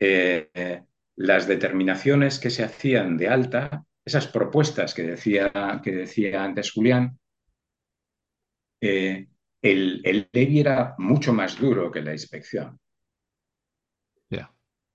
[0.00, 0.82] eh, eh,
[1.16, 5.52] las determinaciones que se hacían de alta, esas propuestas que decía,
[5.84, 7.18] que decía antes Julián,
[8.80, 9.28] el,
[9.62, 12.80] el era mucho más duro que la inspección.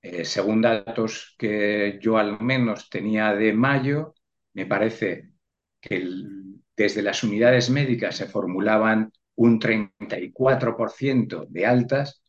[0.02, 4.14] Según datos que yo al menos tenía de mayo,
[4.54, 5.32] me parece
[5.82, 6.08] que
[6.76, 12.24] desde las unidades médicas se formulaban un 34% de altas,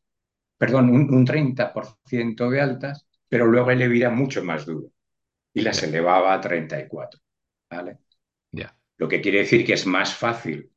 [0.57, 4.91] perdón, un, 30% de altas, pero luego el EBI era mucho más duro
[5.53, 7.21] y las elevaba a 34.
[7.71, 7.99] ¿vale?
[8.97, 10.73] Lo que quiere decir que es más fácil,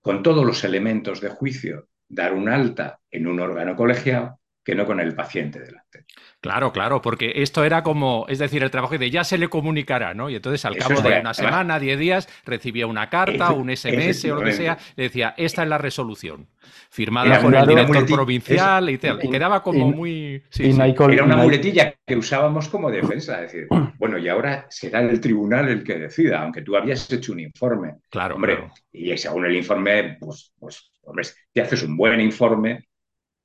[0.00, 4.86] con todos los elementos de juicio, dar un alta en un órgano colegiado que no
[4.86, 6.04] con el paciente delante.
[6.40, 10.12] Claro, claro, porque esto era como, es decir, el trabajo de ya se le comunicará,
[10.14, 10.28] ¿no?
[10.28, 14.36] Y entonces al cabo de una semana, diez días, recibía una carta, un SMS o
[14.36, 16.48] lo que sea, le decía, esta es la resolución,
[16.90, 19.18] firmada por el director provincial y tal.
[19.18, 20.42] Quedaba como muy...
[20.58, 25.68] era una muletilla que usábamos como defensa, es decir, bueno, y ahora será el tribunal
[25.68, 27.96] el que decida, aunque tú habías hecho un informe.
[28.10, 32.88] Claro, hombre, y según el informe, pues, pues, hombre, si haces un buen informe,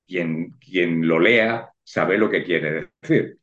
[0.07, 3.37] quien, quien lo lea sabe lo que quiere decir.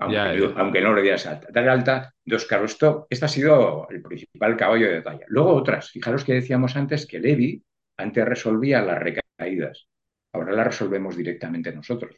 [0.00, 1.48] Aunque, no le digas alta.
[1.50, 5.24] Dar alta, dos carros esto, este ha sido el principal caballo de batalla.
[5.28, 5.90] Luego otras.
[5.90, 7.62] Fijaros que decíamos antes que Levi
[7.96, 9.88] antes resolvía las recaídas.
[10.32, 12.14] Ahora las resolvemos directamente nosotros.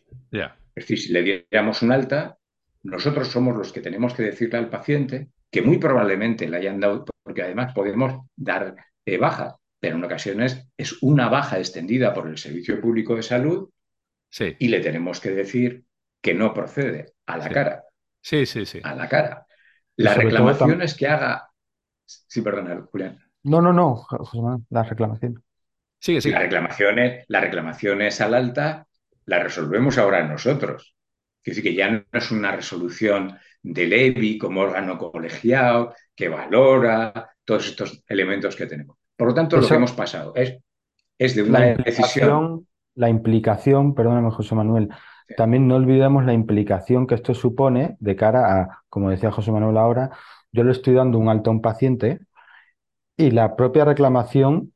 [0.74, 2.36] Es decir, si le diéramos un alta,
[2.82, 7.04] nosotros somos los que tenemos que decirle al paciente que muy probablemente le hayan dado,
[7.22, 12.38] porque además podemos dar eh, baja, pero en ocasiones es una baja extendida por el
[12.38, 13.70] Servicio Público de Salud
[14.58, 15.84] y le tenemos que decir
[16.20, 17.84] que no procede a la cara.
[18.20, 18.80] Sí, sí, sí.
[18.82, 19.46] A la cara.
[19.96, 21.50] Las reclamaciones que haga.
[22.04, 23.18] Sí, perdona, Julián.
[23.42, 25.42] No, no, no, José Manuel, las reclamaciones.
[25.98, 26.30] Sí, sí.
[26.30, 28.86] Las reclamaciones, las reclamaciones al alta
[29.26, 30.96] las resolvemos ahora nosotros.
[31.42, 37.30] Es decir, que ya no es una resolución del EBI como órgano colegiado que valora
[37.44, 38.96] todos estos elementos que tenemos.
[39.16, 40.58] Por lo tanto, lo que hemos pasado es,
[41.18, 44.90] es de una decisión la implicación, perdóname José Manuel,
[45.36, 49.76] también no olvidemos la implicación que esto supone de cara a, como decía José Manuel
[49.76, 50.10] ahora,
[50.52, 52.20] yo le estoy dando un alto a un paciente
[53.16, 54.72] y la propia reclamación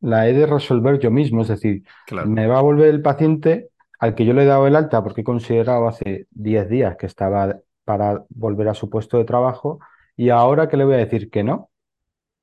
[0.00, 1.82] la he de resolver yo mismo, es decir,
[2.26, 5.22] me va a volver el paciente al que yo le he dado el alta porque
[5.22, 9.80] he considerado hace 10 días que estaba para volver a su puesto de trabajo
[10.16, 11.70] y ahora que le voy a decir que no,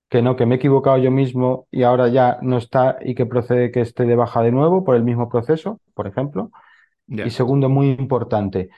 [0.10, 3.26] que no, que me he equivocado yo mismo y ahora ya no está y que
[3.26, 6.52] procede que esté de baja de nuevo por el mismo proceso, por ejemplo.
[7.08, 8.70] Y segundo, muy importante,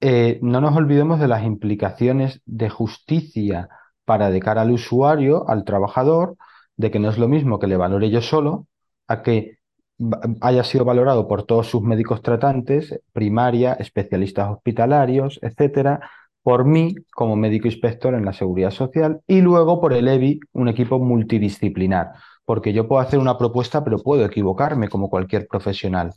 [0.00, 3.68] eh, no nos olvidemos de las implicaciones de justicia
[4.04, 6.36] para de cara al usuario, al trabajador,
[6.76, 8.66] de que no es lo mismo que le valore yo solo
[9.08, 9.58] a que
[10.42, 16.10] haya sido valorado por todos sus médicos tratantes, primaria, especialistas hospitalarios, etcétera,
[16.46, 20.68] por mí como médico inspector en la seguridad social y luego por el EBI, un
[20.68, 22.12] equipo multidisciplinar,
[22.44, 26.14] porque yo puedo hacer una propuesta pero puedo equivocarme como cualquier profesional.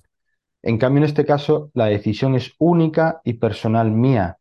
[0.61, 4.37] En cambio, en este caso, la decisión es única y personal mía.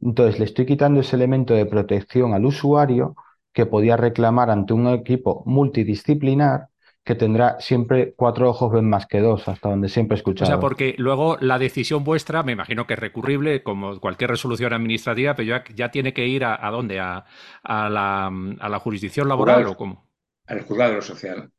[0.00, 3.16] Entonces, le estoy quitando ese elemento de protección al usuario
[3.52, 6.68] que podía reclamar ante un equipo multidisciplinar
[7.04, 10.48] que tendrá siempre cuatro ojos ven más que dos, hasta donde siempre he escuchado.
[10.48, 14.72] O sea, porque luego la decisión vuestra, me imagino que es recurrible, como cualquier resolución
[14.72, 17.24] administrativa, pero ya, tiene que ir a, dónde, a,
[17.64, 20.08] la, jurisdicción laboral o cómo?
[20.46, 21.50] Al juzgado social.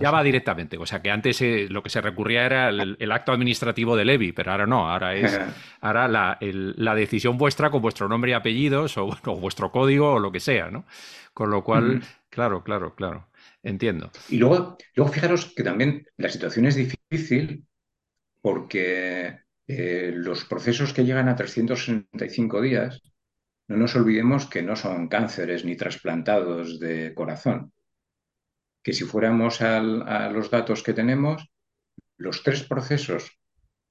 [0.00, 3.32] Ya va directamente, o sea que antes eh, lo que se recurría era el, acto
[3.32, 5.40] administrativo de Levi, pero ahora no, ahora es
[5.80, 9.06] ahora la, la, decisión vuestra con vuestro nombre y apellidos o,
[9.36, 10.84] vuestro código o lo que sea, ¿no?
[11.32, 13.26] Con lo cual, claro, claro, claro.
[13.64, 14.10] Entiendo.
[14.28, 17.66] Y luego, luego fijaros que también la situación es difícil
[18.42, 23.00] porque eh, los procesos que llegan a 365 días,
[23.66, 27.72] no nos olvidemos que no son cánceres ni trasplantados de corazón.
[28.82, 29.80] Que si fuéramos a
[30.28, 31.48] los datos que tenemos,
[32.18, 33.40] los tres procesos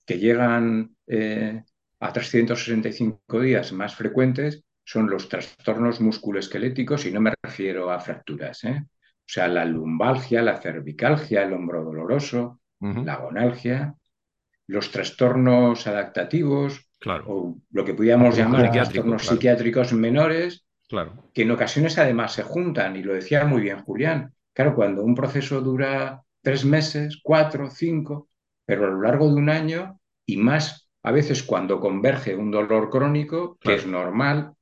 [0.05, 1.63] que llegan eh,
[1.99, 8.63] a 365 días más frecuentes son los trastornos musculoesqueléticos y no me refiero a fracturas,
[8.65, 8.85] ¿eh?
[9.33, 13.95] O sea, la lumbalgia, la cervicalgia, el hombro doloroso, la gonalgia,
[14.67, 16.87] los trastornos adaptativos,
[17.25, 20.67] o lo que podríamos llamar trastornos psiquiátricos menores,
[21.33, 24.35] que en ocasiones además se juntan, y lo decía muy bien Julián.
[24.53, 28.29] Claro, cuando un proceso dura tres meses, cuatro, cinco,
[28.63, 32.91] pero a lo largo de un año y más a veces cuando converge un dolor
[32.91, 34.53] crónico, que es normal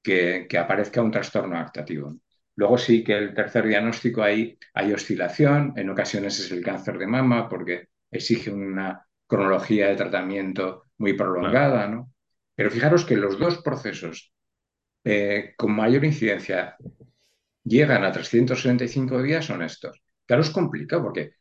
[0.00, 2.14] que, aparezca un trastorno adaptativo.
[2.56, 7.06] Luego sí que el tercer diagnóstico hay, hay oscilación, en ocasiones es el cáncer de
[7.06, 12.12] mama porque exige una cronología de tratamiento muy prolongada, ¿no?
[12.54, 14.32] Pero fijaros que los dos procesos
[15.04, 16.76] eh, con mayor incidencia
[17.62, 20.00] llegan a 365 días son estos.
[20.24, 21.32] Claro, es complicado porque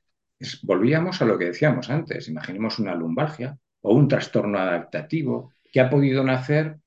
[0.63, 2.27] volvíamos a lo que decíamos antes.
[2.27, 6.77] Imaginemos una lumbalgia o un trastorno adaptativo que ha podido nacer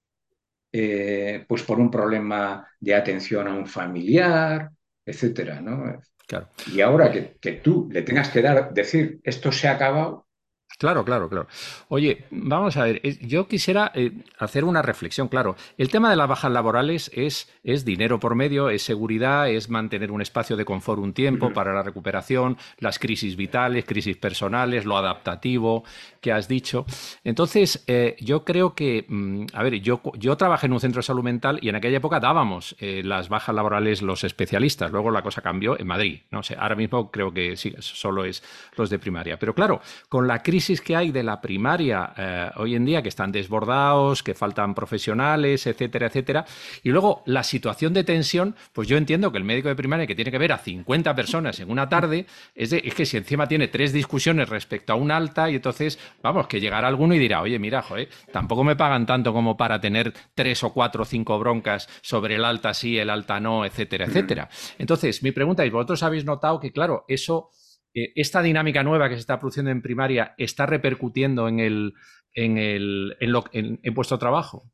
[0.73, 4.71] eh, pues por un problema de atención a un familiar,
[5.05, 6.01] etcétera, ¿no?
[6.27, 6.49] Claro.
[6.73, 10.28] Y ahora que, que, tú le tengas que dar, decir, esto se ha acabado,
[10.77, 11.49] Claro, claro, claro.
[11.89, 15.57] Oye, vamos a ver, yo quisiera eh, hacer una reflexión, claro.
[15.77, 20.13] El tema de las bajas laborales es, es, dinero por medio, es seguridad, es mantener
[20.13, 24.97] un espacio de confort un tiempo para la recuperación, las crisis vitales, crisis personales, lo
[24.97, 25.83] adaptativo
[26.21, 26.87] que has dicho.
[27.25, 31.05] Entonces, eh, yo creo que, mm, a ver, yo, yo trabajé en un centro de
[31.07, 34.93] salud mental y en aquella época dábamos eh, las bajas laborales los especialistas.
[34.93, 36.21] Luego la cosa cambió en Madrid.
[36.31, 38.45] No sé, ahora mismo creo que sí, solo es
[38.77, 39.41] los de primaria.
[39.41, 43.09] Pero claro, con la crisis que hay de la primaria eh, hoy en día, que
[43.09, 46.45] están desbordados, que faltan profesionales, etcétera, etcétera.
[46.83, 50.15] Y luego la situación de tensión, pues yo entiendo que el médico de primaria que
[50.15, 53.69] tiene que ver a 50 personas en una tarde, es, es que si encima tiene
[53.69, 57.59] tres discusiones respecto a un alta, y entonces, vamos, que llegará alguno y dirá, oye,
[57.59, 61.89] mira, joder, tampoco me pagan tanto como para tener tres o cuatro o cinco broncas
[62.03, 64.49] sobre el alta sí, el alta no, etcétera, etcétera.
[64.79, 67.51] Entonces, mi pregunta es, ¿vosotros habéis notado que, claro, eso
[67.95, 71.95] esta dinámica nueva que se está produciendo en primaria está repercutiendo en, el,
[72.33, 74.71] en, el, en, vuestro trabajo?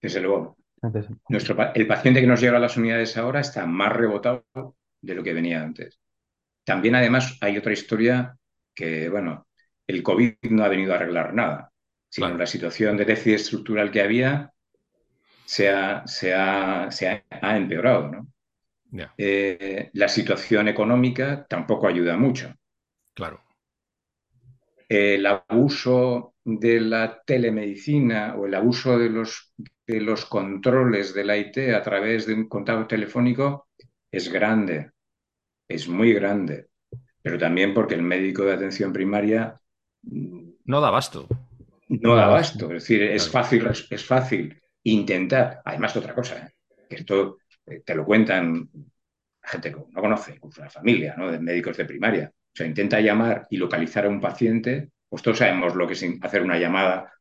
[0.00, 0.56] Desde luego.
[1.28, 4.44] Nuestro, el paciente que nos llega a las unidades ahora está más rebotado
[5.00, 6.00] de lo que venía antes.
[6.64, 8.36] También, además, hay otra historia
[8.74, 9.46] que, bueno,
[9.86, 11.72] el COVID no ha venido a arreglar nada,
[12.08, 14.52] sino la situación de déficit estructural que había
[15.44, 18.28] se ha, se ha, se ha empeorado, ¿no?
[19.16, 22.54] Eh, la situación económica tampoco ayuda mucho.
[23.14, 23.40] Claro.
[24.88, 29.52] El abuso de la telemedicina o el abuso de los,
[29.86, 33.68] de los controles de la IT a través de un contacto telefónico
[34.10, 34.90] es grande,
[35.68, 36.66] es muy grande,
[37.22, 39.60] pero también porque el médico de atención primaria
[40.02, 41.28] no da abasto.
[41.88, 46.52] No da abasto, es decir, es fácil, es fácil intentar, además de otra cosa, ¿eh?
[46.88, 47.38] que esto
[47.70, 48.68] eh, te lo cuentan
[49.42, 51.30] gente que no conoce, incluso la familia, ¿no?
[51.30, 52.32] de médicos de primaria.
[52.32, 56.04] O sea, intenta llamar y localizar a un paciente, pues todos sabemos lo que es
[56.22, 57.12] hacer una llamada,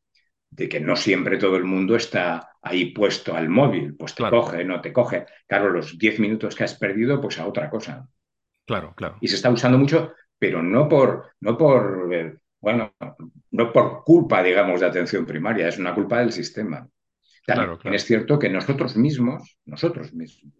[0.49, 4.65] de que no siempre todo el mundo está ahí puesto al móvil, pues te coge,
[4.65, 5.25] no te coge.
[5.47, 8.07] Claro, los 10 minutos que has perdido, pues a otra cosa.
[8.65, 9.17] Claro, claro.
[9.21, 12.93] Y se está usando mucho, pero no por, no por, eh, bueno,
[13.51, 16.87] no por culpa, digamos, de atención primaria, es una culpa del sistema.
[17.53, 20.53] Claro, Es cierto que nosotros mismos, nosotros mismos,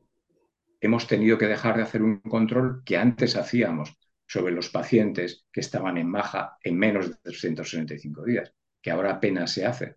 [0.81, 3.97] hemos tenido que dejar de hacer un control que antes hacíamos
[4.27, 9.51] sobre los pacientes que estaban en baja en menos de 365 días, que ahora apenas
[9.51, 9.95] se hace.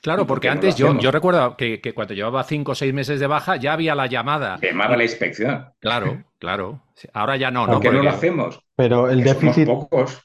[0.00, 3.56] Claro, porque antes yo, yo, recuerdo que, cuando llevaba cinco o seis meses de baja
[3.56, 4.58] ya había la llamada.
[4.60, 5.66] Llamaba la inspección.
[5.78, 6.82] Claro, claro.
[7.12, 7.66] Ahora ya no.
[7.66, 8.60] ¿Por qué no lo hacemos?
[8.74, 9.66] Pero el déficit.
[9.66, 10.22] Pocos.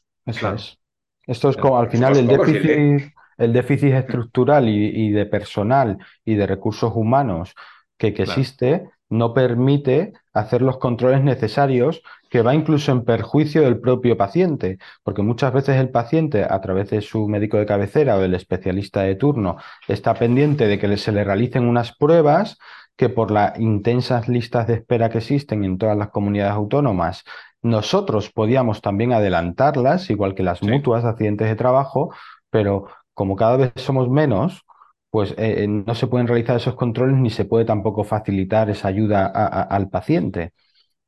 [1.27, 6.47] Esto es como al final el déficit, el déficit estructural y, de personal y de
[6.47, 7.53] recursos humanos
[7.97, 14.17] que, existe no permite hacer los controles necesarios que va incluso en perjuicio del propio
[14.17, 18.33] paciente, porque muchas veces el paciente, a través de su médico de cabecera o del
[18.33, 22.57] especialista de turno, está pendiente de que se le realicen unas pruebas
[22.97, 27.23] que por las intensas listas de espera que existen en todas las comunidades autónomas,
[27.61, 32.13] nosotros podíamos también adelantarlas, igual que las mutuas de accidentes de trabajo,
[32.49, 34.63] pero como cada vez somos menos,
[35.09, 38.89] pues eh, eh, no se pueden realizar esos controles ni se puede tampoco facilitar esa
[38.89, 40.53] ayuda al paciente.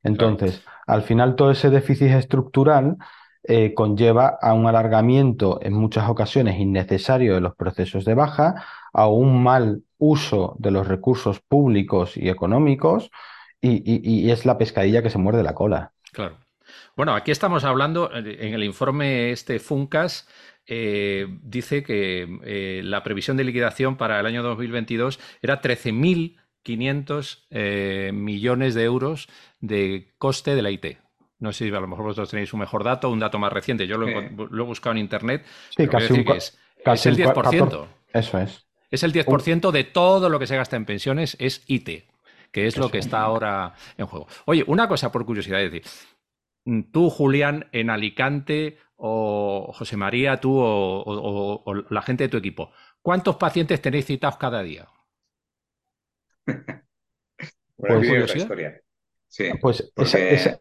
[0.01, 2.97] Entonces, al final todo ese déficit estructural
[3.43, 9.07] eh, conlleva a un alargamiento en muchas ocasiones innecesario de los procesos de baja, a
[9.07, 13.12] un mal uso de los recursos públicos y económicos
[13.62, 15.91] y es la pescadilla que se muerde la cola.
[16.12, 16.38] Claro.
[16.95, 20.28] Bueno, aquí estamos hablando en el informe este FUNCAS
[20.72, 28.11] eh, dice que eh, la previsión de liquidación para el año 2022 era 13.500 eh,
[28.13, 29.28] millones de euros
[29.59, 30.99] de coste de la IT.
[31.39, 33.88] No sé si a lo mejor vosotros tenéis un mejor dato, un dato más reciente.
[33.88, 34.30] Yo lo, he
[34.63, 35.43] buscado en Internet.
[35.76, 36.55] Sí, casi, un, es,
[36.86, 37.88] el 10%.
[38.13, 38.67] eso es.
[38.91, 42.03] Es el 10% de todo lo que se gasta en pensiones, es IT,
[42.51, 44.28] que es lo que está ahora en juego.
[44.45, 45.89] Oye, una cosa por curiosidad, es decir,
[46.91, 53.38] tú, Julián, en Alicante, o José María, tú o, la gente de tu equipo, ¿cuántos
[53.38, 54.88] pacientes tenéis citados cada día?
[57.82, 58.78] Bueno, pues, historia.
[59.30, 60.60] Sí, pues esa,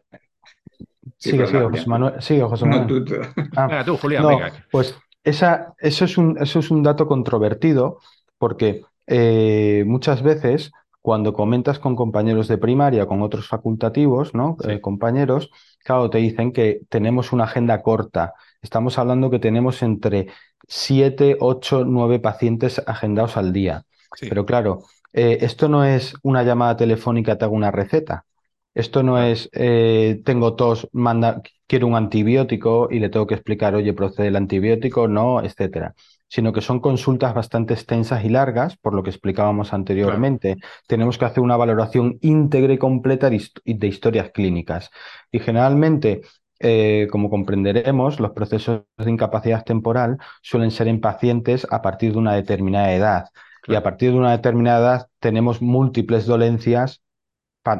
[1.17, 2.21] Sigue, sigue, José Manuel.
[2.21, 2.87] Sigue, José Manuel.
[2.87, 3.15] tú, tú.
[3.57, 4.53] Ah, tú Julián, venga.
[4.71, 7.99] Pues esa, eso, es un, eso es un dato controvertido
[8.37, 10.71] porque eh, muchas veces
[11.01, 14.57] cuando comentas con compañeros de primaria, con otros facultativos, ¿no?
[14.67, 15.49] Eh, compañeros,
[15.83, 18.33] claro, te dicen que tenemos una agenda corta.
[18.61, 20.27] Estamos hablando que tenemos entre
[20.67, 23.85] 7, 8, 9 pacientes agendados al día.
[24.19, 24.83] Pero claro,
[25.13, 28.25] eh, esto no es una llamada telefónica, te hago una receta.
[28.73, 33.75] Esto no es, eh, tengo tos, manda, quiero un antibiótico y le tengo que explicar,
[33.75, 35.95] oye, procede el antibiótico, no, etcétera.
[36.29, 40.57] Sino que son consultas bastante extensas y largas, por lo que explicábamos anteriormente.
[40.87, 44.91] Tenemos que hacer una valoración íntegra y completa de, historias clínicas.
[45.31, 46.21] Y generalmente,
[46.59, 52.19] eh, como comprenderemos, los procesos de incapacidad temporal suelen ser en pacientes a partir de
[52.19, 53.25] una determinada edad.
[53.67, 57.01] Y a partir de una determinada edad tenemos múltiples dolencias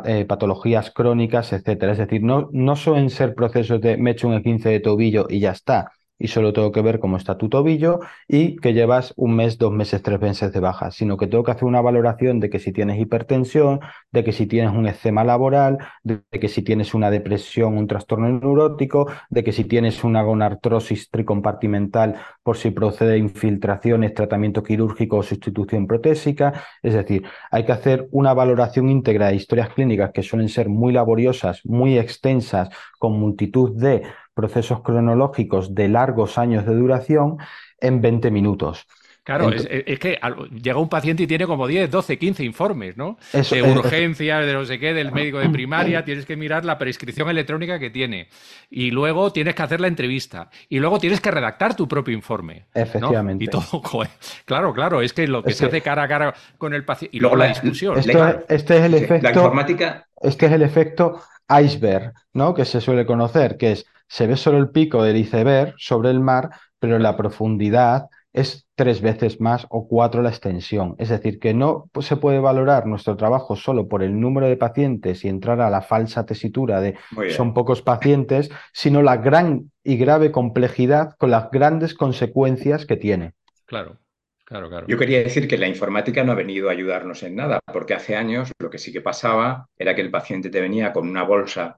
[0.06, 1.94] eh, patologías crónicas, etcétera.
[1.94, 5.40] Es decir, no, no suelen ser procesos de me echo un 15 de tobillo y
[5.40, 9.36] ya está, y solo tengo que ver cómo está tu tobillo y que llevas un
[9.36, 12.50] mes, dos meses, tres meses de baja, sino que tengo que hacer una valoración de
[12.50, 13.80] que si tienes hipertensión,
[14.12, 18.28] de que si tienes un eczema laboral, de que si tienes una depresión, un trastorno
[18.28, 25.24] neurótico, de que si tienes una gonartrosis tricompartimental por si procede infiltraciones, tratamiento quirúrgico o
[25.24, 26.54] sustitución protésica.
[26.84, 30.92] Es decir, hay que hacer una valoración íntegra de historias clínicas que suelen ser muy
[30.92, 34.04] laboriosas, muy extensas, con multitud de
[34.34, 37.38] procesos cronológicos de largos años de duración
[37.80, 38.88] en 20 minutos.
[39.30, 40.20] Claro, es, que
[40.60, 43.20] llega un paciente y tiene como 10, 12, 15 informes, ¿no?
[43.32, 47.30] de urgencia, de no sé qué, del médico de primaria, tienes que mirar la prescripción
[47.30, 48.30] electrónica que tiene.
[48.72, 50.50] Y luego tienes que hacer la entrevista.
[50.68, 52.66] Y luego tienes que redactar tu propio informe.
[52.74, 53.44] Efectivamente.
[53.44, 53.84] Y todo,
[54.46, 57.16] claro, claro, es que lo que se hace cara a cara con el paciente.
[57.16, 58.00] Y luego la, discusión.
[58.00, 59.28] este es el efecto.
[59.28, 60.08] La informática.
[60.20, 62.56] Este es el efecto iceberg, ¿no?
[62.56, 66.20] Que se suele conocer, que es se ve solo el pico del iceberg sobre el
[66.20, 66.50] mar,
[66.80, 70.96] pero la profundidad es tres veces más o cuatro la extensión.
[70.98, 75.26] Es decir, que no se puede valorar nuestro trabajo solo por el número de pacientes
[75.26, 76.96] y entrar a la falsa tesitura de
[77.36, 83.34] son pocos pacientes, sino la gran y grave complejidad con las grandes consecuencias que tiene.
[83.66, 83.98] Claro.
[84.46, 84.88] Claro, claro.
[84.88, 88.16] Yo quería decir que la informática no ha venido a ayudarnos en nada, porque hace
[88.16, 91.78] años lo que sí que pasaba era que el paciente te venía con una bolsa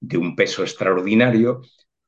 [0.00, 1.62] de un peso extraordinario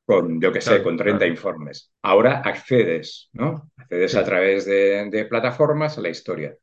[0.05, 1.93] con, yo que sé, con 30 informes.
[2.01, 3.71] Ahora accedes, ¿no?
[3.77, 6.57] Accedes a través de, plataformas a la historia.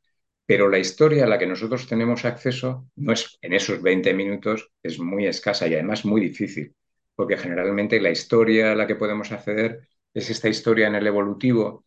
[0.45, 4.71] Pero la historia a la que nosotros tenemos acceso no es en esos 20 minutos,
[4.83, 6.75] es muy escasa y además muy difícil,
[7.15, 11.87] porque generalmente la historia a la que podemos acceder es esta historia en el evolutivo,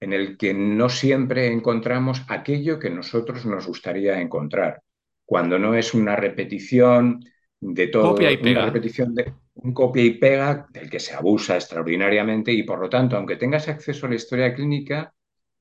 [0.00, 4.82] en el que no siempre encontramos aquello que nosotros nos gustaría encontrar.
[5.24, 7.24] Cuando no es una repetición
[7.72, 8.60] de todo, copia y pega.
[8.60, 12.90] una repetición de un copia y pega del que se abusa extraordinariamente y por lo
[12.90, 15.14] tanto, aunque tengas acceso a la historia clínica,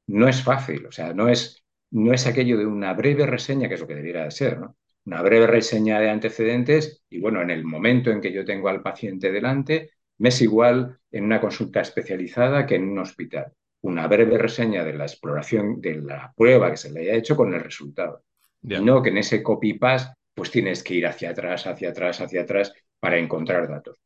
[0.08, 3.76] no es fácil, o sea, no es, no es aquello de una breve reseña, que
[3.76, 4.76] es lo que debiera de ser, ¿no?
[5.06, 8.82] Una breve reseña de antecedentes y bueno, en el momento en que yo tengo al
[8.82, 13.52] paciente delante, me es igual en una consulta especializada que en un hospital.
[13.82, 17.54] Una breve reseña de la exploración de la prueba que se le haya hecho con
[17.54, 18.24] el resultado.
[18.62, 22.42] Y no que en ese copy-paste pues tienes que ir hacia atrás, hacia atrás, hacia
[22.42, 23.98] atrás para encontrar datos.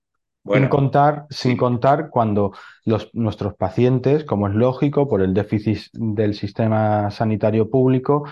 [0.45, 2.53] sin contar, sin contar cuando
[2.85, 8.25] los, nuestros pacientes, como es lógico, por el déficit del sistema sanitario público,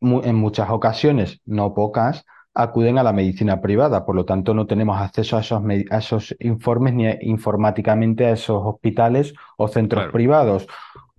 [0.00, 2.24] en muchas ocasiones, no pocas,
[2.54, 4.04] acuden a la medicina privada.
[4.04, 8.60] Por lo tanto, no tenemos acceso a esos, a esos informes ni informáticamente a esos
[8.64, 10.66] hospitales o centros privados.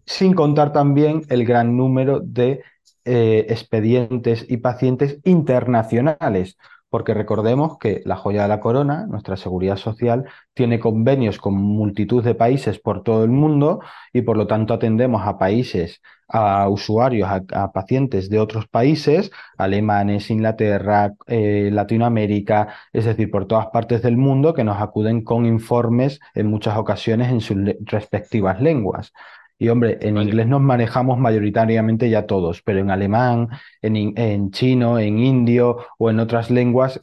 [0.05, 2.63] Sin contar también el gran número de
[3.05, 6.57] eh, expedientes y pacientes internacionales,
[6.89, 12.23] porque recordemos que la joya de la corona, nuestra seguridad social, tiene convenios con multitud
[12.23, 13.79] de países por todo el mundo
[14.11, 20.29] y por lo tanto atendemos a países, a usuarios, a, pacientes de otros países, alemanes,
[20.29, 26.19] Inglaterra, eh, Latinoamérica, es decir, por todas partes del mundo que nos acuden con informes
[26.33, 29.13] en muchas ocasiones en sus respectivas lenguas.
[29.61, 33.47] Y hombre, en inglés nos manejamos mayoritariamente ya todos, pero en alemán,
[33.83, 36.99] en, chino, en indio o en otras lenguas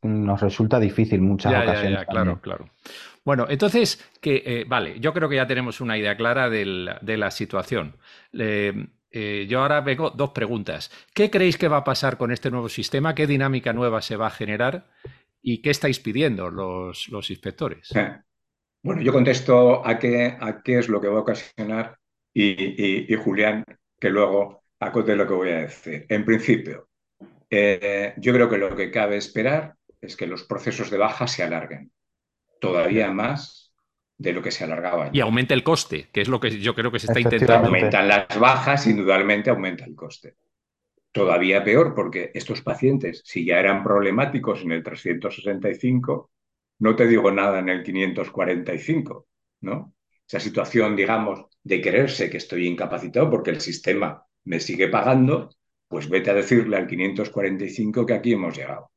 [0.00, 2.06] nos resulta difícil muchas ocasiones.
[2.08, 2.70] claro, claro.
[3.26, 7.30] Bueno, entonces, que, eh, vale, yo creo que ya tenemos una idea clara de la
[7.30, 7.96] situación.
[8.32, 10.90] Eh, yo ahora vengo dos preguntas.
[11.12, 13.14] ¿Qué creéis que va a pasar con este nuevo sistema?
[13.14, 14.86] ¿Qué dinámica nueva se va a generar?
[15.42, 17.90] ¿Y qué estáis pidiendo los, los inspectores?
[18.82, 21.97] Bueno, yo contesto a qué, a qué es lo que va a ocasionar
[22.32, 23.64] y, Julián,
[23.98, 26.06] que luego acote lo que voy a decir.
[26.08, 26.88] En principio,
[27.50, 31.42] eh, yo creo que lo que cabe esperar es que los procesos de baja se
[31.42, 31.90] alarguen
[32.60, 33.72] todavía más
[34.16, 35.10] de lo que se alargaba.
[35.12, 37.68] Y aumente el coste, que es lo que yo creo que se está intentando.
[37.68, 40.34] Aumentan las bajas, indudablemente aumenta el coste.
[41.12, 46.30] Todavía peor, porque estos pacientes, si ya eran problemáticos en el 365,
[46.80, 49.26] no te digo nada en el 545,
[49.62, 49.94] ¿no?
[50.28, 55.48] Esa situación, digamos, de creerse que estoy incapacitado porque el sistema me sigue pagando,
[55.88, 58.92] pues vete a decirle al 545 que aquí hemos llegado.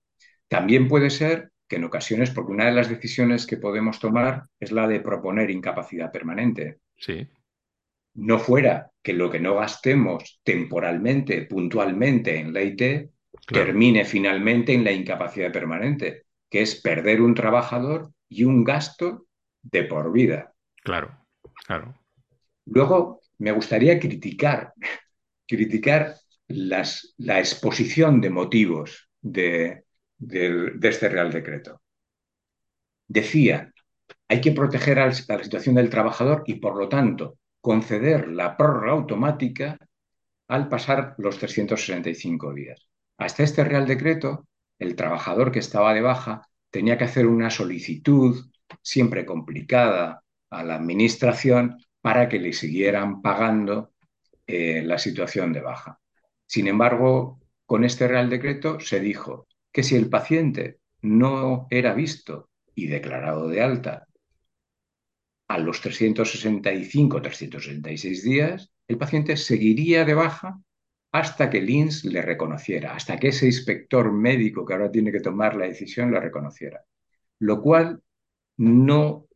[0.50, 4.74] También puede ser que en ocasiones, porque una de las decisiones que podemos tomar es
[4.74, 6.80] la de proponer incapacidad permanente.
[6.98, 7.26] Sí.
[8.16, 13.10] No fuera que lo que no gastemos temporalmente, puntualmente en la IT,
[13.48, 19.28] termine finalmente en la incapacidad permanente, que es perder un trabajador y un gasto
[19.62, 20.54] de por vida.
[20.84, 21.21] Claro,
[22.66, 24.74] Luego, me gustaría criticar,
[25.48, 26.16] criticar
[26.48, 29.86] las, la exposición de motivos de,
[30.18, 31.82] de, este Real Decreto.
[33.08, 33.74] Decía,
[34.28, 38.94] hay que proteger a la situación del trabajador y, por lo tanto, conceder la prórroga
[38.94, 39.78] automática
[40.48, 42.88] al pasar los 365 días.
[43.18, 44.48] Hasta este Real Decreto,
[44.80, 48.50] el trabajador que estaba de baja tenía que hacer una solicitud,
[48.82, 50.21] siempre complicada,
[50.52, 53.94] a la administración para que le siguieran pagando
[54.46, 56.00] eh, la situación de baja.
[56.46, 62.50] Sin embargo, con este Real Decreto se dijo que si el paciente no era visto
[62.76, 64.08] y declarado de alta
[65.48, 70.60] a los 365, 366 días, el paciente seguiría de baja
[71.12, 75.20] hasta que el INS le reconociera, hasta que ese inspector médico que ahora tiene que
[75.20, 76.84] tomar la decisión le reconociera.
[77.40, 78.02] Lo cual
[78.58, 79.28] no,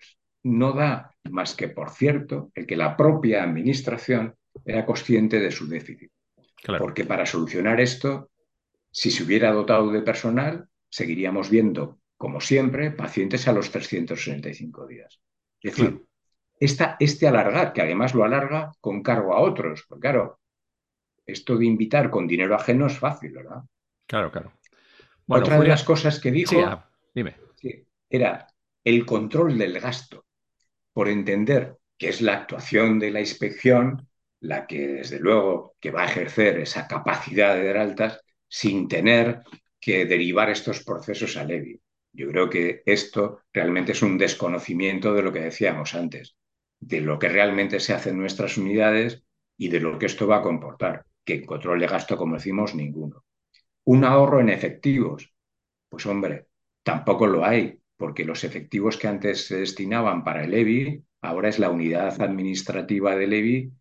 [0.45, 5.67] no da más que, por cierto, el que la propia administración era consciente de su
[5.67, 6.11] déficit.
[6.79, 8.29] Porque para solucionar esto
[8.91, 15.19] si se hubiera dotado de personal, seguiríamos viendo, como siempre, pacientes a los 365 días.
[15.61, 16.05] Es decir,
[16.59, 20.39] este alargar, que además lo alarga con cargo a otros, porque claro,
[21.25, 23.63] esto de invitar con dinero ajeno es fácil, ¿verdad?
[24.07, 24.53] Claro, claro.
[25.27, 27.35] Otra de las cosas que dijo ah, dime.
[28.09, 28.47] era
[28.83, 30.24] el control del gasto,
[30.95, 34.07] por entender que es la actuación de la inspección
[34.39, 39.41] la que, desde luego, que va a ejercer esa capacidad de dar altas, sin tener
[39.77, 41.81] que derivar estos procesos a Levi.
[42.13, 46.37] Yo creo que esto realmente es un desconocimiento de lo que decíamos antes,
[46.79, 49.21] de lo que realmente se hace en nuestras unidades
[49.57, 53.25] y de lo que esto va a comportar, que control de gasto, como decimos, ninguno.
[53.83, 55.33] Un ahorro en efectivos,
[55.89, 56.47] pues hombre,
[56.83, 61.59] tampoco lo hay, porque los efectivos que antes se destinaban para el EBI, ahora es
[61.59, 63.71] la unidad administrativa del EBI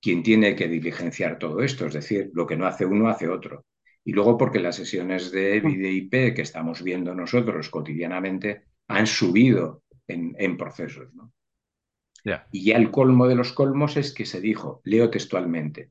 [0.00, 3.66] quien tiene que diligenciar todo esto, es decir, lo que no hace uno hace otro.
[4.02, 9.06] Y luego porque las sesiones de EBI de IP que estamos viendo nosotros cotidianamente han
[9.06, 11.12] subido en, procesos.
[11.14, 11.32] ¿no?
[12.50, 15.90] Y ya el colmo de los colmos es que se dijo, leo textualmente,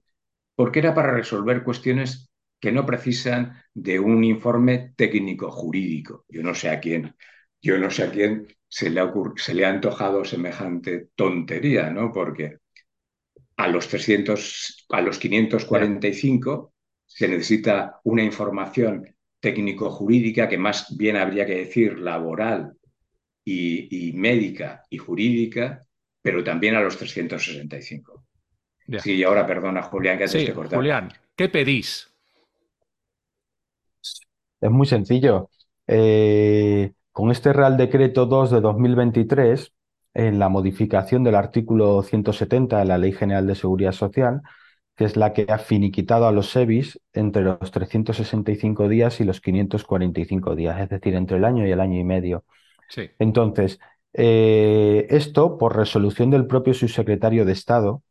[0.56, 6.26] porque era para resolver cuestiones que no precisan de un informe técnico jurídico.
[6.28, 7.16] Yo no sé a quién,
[7.62, 12.12] yo no sé a quién se le ha, se le ha antojado semejante tontería, ¿no?
[12.12, 12.58] Porque
[13.58, 16.74] a los 300, a los 545
[17.06, 19.06] se necesita una información
[19.40, 22.74] técnico-jurídica, que más bien habría que decir laboral
[23.44, 25.86] y, médica y jurídica,
[26.22, 28.26] pero también a los 365.
[29.00, 32.12] Sí, y ahora perdona, Julián, que antes sí, Julián, ¿qué pedís?
[34.62, 35.50] Es muy sencillo.
[35.88, 39.74] Eh, con este Real Decreto 2 de 2023,
[40.14, 44.42] en la modificación del artículo 170 de la Ley General de Seguridad Social,
[44.96, 49.40] que es la que ha finiquitado a los SEBIS entre los 365 días y los
[49.42, 52.44] 545 días, es decir, entre el año y el año y medio.
[53.20, 53.80] Entonces,
[54.14, 58.04] eh, esto, por resolución del propio subsecretario de Estado,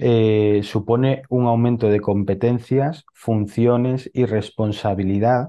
[0.00, 5.48] eh, supone un aumento de competencias, funciones y responsabilidad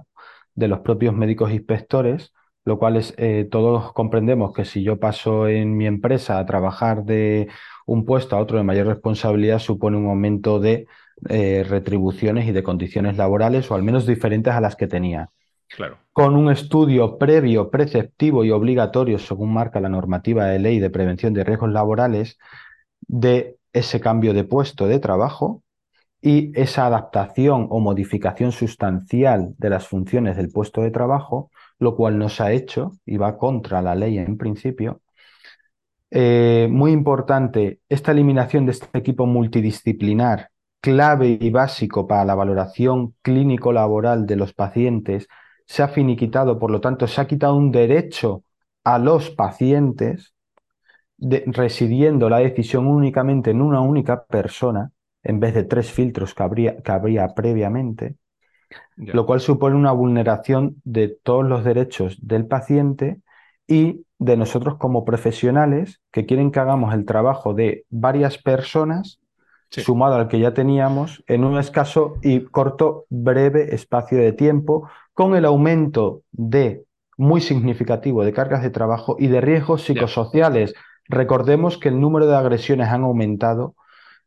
[0.56, 2.34] de los propios médicos inspectores,
[2.70, 7.04] lo cual es, eh, todos comprendemos que si yo paso en mi empresa a trabajar
[7.04, 7.50] de
[7.88, 10.86] un puesto a otro de mayor responsabilidad supone un aumento de
[11.30, 15.32] eh, retribuciones y de condiciones laborales, o al menos diferentes a las que tenía.
[15.68, 15.98] Claro.
[16.14, 21.34] Con un estudio previo, preceptivo y obligatorio, según marca la normativa de ley de prevención
[21.34, 22.38] de riesgos laborales,
[23.02, 25.64] de ese cambio de puesto de trabajo
[26.22, 31.50] y esa adaptación o modificación sustancial de las funciones del puesto de trabajo
[31.80, 35.02] lo cual no se ha hecho y va contra la ley en principio.
[36.12, 40.50] Eh, muy importante, esta eliminación de este equipo multidisciplinar,
[40.82, 45.28] clave y básico para la valoración clínico-laboral de los pacientes,
[45.66, 48.44] se ha finiquitado, por lo tanto, se ha quitado un derecho
[48.84, 50.34] a los pacientes,
[51.20, 57.28] residiendo la decisión únicamente en una única persona, en vez de tres filtros que habría,
[57.36, 58.16] previamente,
[58.96, 63.22] lo cual supone una vulneración de todos los derechos del paciente
[63.68, 69.20] y de nosotros como profesionales que quieren que hagamos el trabajo de varias personas
[69.70, 75.36] sumado al que ya teníamos en un escaso y corto, breve espacio de tiempo, con
[75.36, 76.84] el aumento de
[77.18, 80.74] muy significativo de cargas de trabajo y de riesgos psicosociales.
[81.06, 83.76] Recordemos que el número de agresiones han aumentado.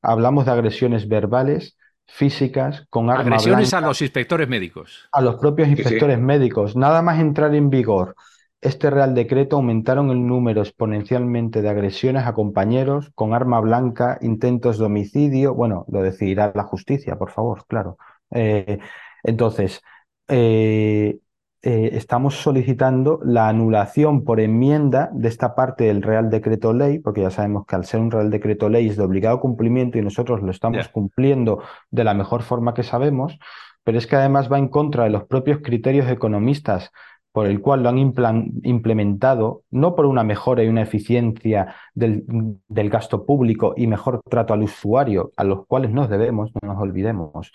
[0.01, 1.77] Hablamos de agresiones verbales,
[2.07, 5.09] físicas, con arma Agresiones a los inspectores médicos.
[5.13, 6.77] A los propios inspectores médicos.
[6.77, 8.15] Nada más entrar en vigor
[8.63, 14.79] este Real Decreto aumentaron el número exponencialmente de agresiones a compañeros con arma blanca, intentos
[14.79, 15.53] de homicidio.
[15.53, 17.99] Bueno, lo decidirá la justicia, por favor, claro.
[18.31, 18.79] Eh,
[19.25, 19.81] entonces,
[20.29, 21.19] eh,
[21.63, 27.21] eh, estamos solicitando la anulación por enmienda de esta parte del Real Decreto Ley, porque
[27.21, 30.43] ya sabemos que al ser un Real Decreto Ley es de obligado cumplimiento y nosotros
[30.43, 33.39] lo estamos cumpliendo de la mejor forma que sabemos,
[33.85, 36.91] pero es que además va en contra de los propios criterios economistas
[37.33, 42.25] por el cual lo han implementado, no por una mejora y una eficiencia del,
[42.69, 47.51] gasto público y mejor trato al usuario, a los cuales nos debemos, no nos olvidemos.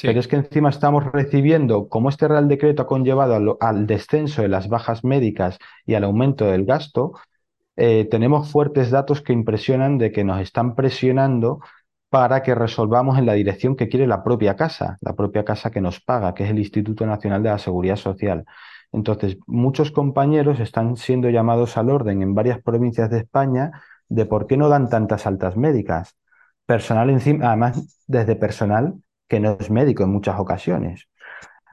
[0.00, 4.48] Pero es que encima estamos recibiendo, como este Real Decreto ha conllevado al, descenso de
[4.48, 7.12] las bajas médicas y al aumento del gasto,
[7.76, 11.60] eh, tenemos fuertes datos que impresionan de que nos están presionando
[12.10, 15.80] para que resolvamos en la dirección que quiere la propia casa, la propia casa que
[15.80, 18.44] nos paga, que es el Instituto Nacional de la Seguridad Social.
[18.92, 23.72] Entonces, muchos compañeros están siendo llamados al orden en varias provincias de España
[24.08, 26.14] de por qué no dan tantas altas médicas.
[26.66, 28.94] Personal encima, además, desde personal
[29.32, 31.08] que no es médico en muchas ocasiones.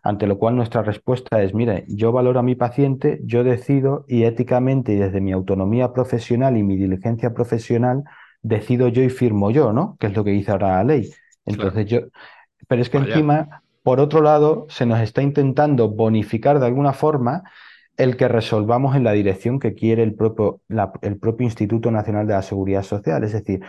[0.02, 4.24] Ante lo cual nuestra respuesta es, mire, yo valoro a mi paciente, yo decido y
[4.24, 8.06] éticamente y desde mi autonomía profesional y mi diligencia profesional,
[8.42, 9.98] decido yo y firmo yo, ¿no?
[10.00, 11.12] Que es lo que dice ahora la ley.
[11.46, 12.00] Entonces yo,
[12.70, 17.44] pero es que encima por otro lado, se nos está intentando bonificar de alguna forma
[17.98, 20.62] el que resolvamos en la dirección que quiere el propio,
[21.02, 23.22] el propio Instituto Nacional de la Seguridad Social.
[23.26, 23.62] Es decir,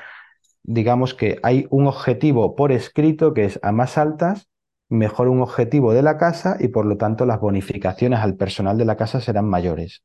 [0.62, 4.48] digamos que hay un objetivo por escrito que es a más altas,
[4.88, 8.84] mejor un objetivo de la casa y por lo tanto las bonificaciones al personal de
[8.84, 10.02] la casa serán mayores.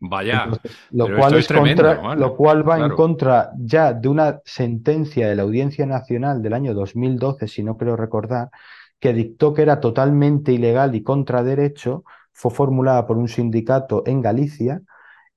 [0.00, 0.48] Vaya,
[0.90, 5.42] lo, cual es contra, lo cual va en contra ya de una sentencia de la
[5.42, 8.50] Audiencia Nacional del año 2012, si no creo recordar,
[8.98, 14.20] que dictó que era totalmente ilegal y contra derecho, fue formulada por un sindicato en
[14.20, 14.82] Galicia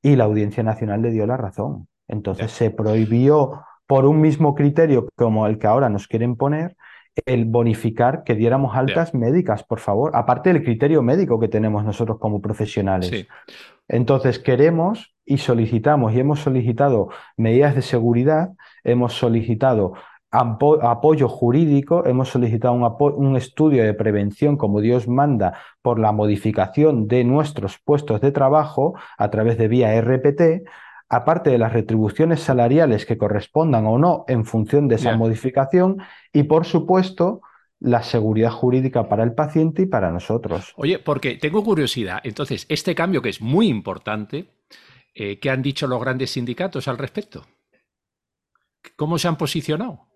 [0.01, 1.88] y la Audiencia Nacional le dio la razón.
[2.08, 6.76] Entonces se prohibió por un mismo criterio como el que ahora nos quieren poner,
[7.26, 12.20] el bonificar que diéramos altas médicas, por favor, aparte del criterio médico que tenemos nosotros
[12.20, 13.28] como profesionales.
[13.88, 18.52] Entonces queremos y solicitamos y hemos solicitado medidas de seguridad,
[18.84, 19.94] hemos solicitado
[20.30, 27.24] apoyo jurídico, hemos solicitado un, estudio de prevención como Dios manda por la modificación de
[27.24, 30.68] nuestros puestos de trabajo a través de vía RPT,
[31.10, 35.97] aparte de las retribuciones salariales que correspondan o no en función de esa modificación
[36.34, 37.41] y por supuesto
[37.80, 40.74] la seguridad jurídica para el paciente y para nosotros.
[40.78, 44.49] Oye, porque tengo curiosidad, entonces, este cambio que es muy importante,
[45.14, 47.45] eh, ¿qué han dicho los grandes sindicatos al respecto?
[48.95, 50.08] ¿Cómo se han posicionado?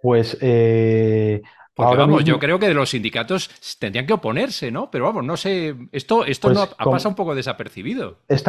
[0.00, 1.42] Pues eh,
[1.78, 4.90] ahora vamos, yo creo que de los sindicatos tendrían que oponerse, ¿no?
[4.90, 8.18] Pero vamos, no sé, esto, esto pues no ha, pasado un poco desapercibido.
[8.28, 8.42] es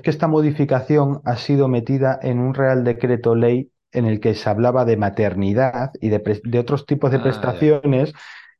[0.00, 4.48] que esta modificación ha sido metida en un Real Decreto Ley en el que se
[4.48, 8.12] hablaba de maternidad y de, otros tipos de ah, prestaciones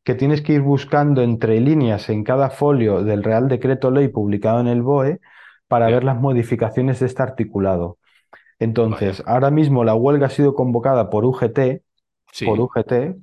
[0.02, 4.60] que tienes que ir buscando entre líneas en cada folio del Real Decreto Ley publicado
[4.60, 5.20] en el BOE
[5.68, 7.98] para ver las modificaciones de este articulado.
[8.58, 11.82] Entonces, ahora mismo la huelga ha sido convocada por UGT,
[12.44, 13.16] por UGT.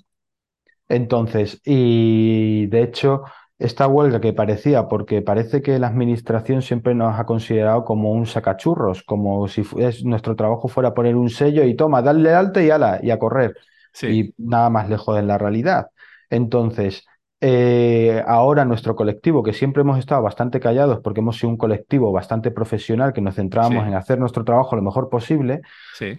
[0.88, 3.23] Entonces, y de hecho,
[3.57, 8.25] esta huelga que parecía, porque parece que la administración siempre nos ha considerado como un
[8.25, 9.63] sacachurros, como si
[10.03, 13.55] nuestro trabajo fuera poner un sello y toma, darle alta y ala, y a correr.
[14.01, 15.88] Y nada más lejos de la realidad.
[16.29, 17.05] Entonces,
[17.41, 22.11] eh, ahora nuestro colectivo, que siempre hemos estado bastante callados porque hemos sido un colectivo
[22.11, 25.61] bastante profesional, que nos centrábamos en hacer nuestro trabajo lo mejor posible,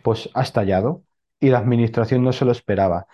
[0.03, 1.03] pues ha estallado
[1.41, 3.07] y la administración no se lo esperaba.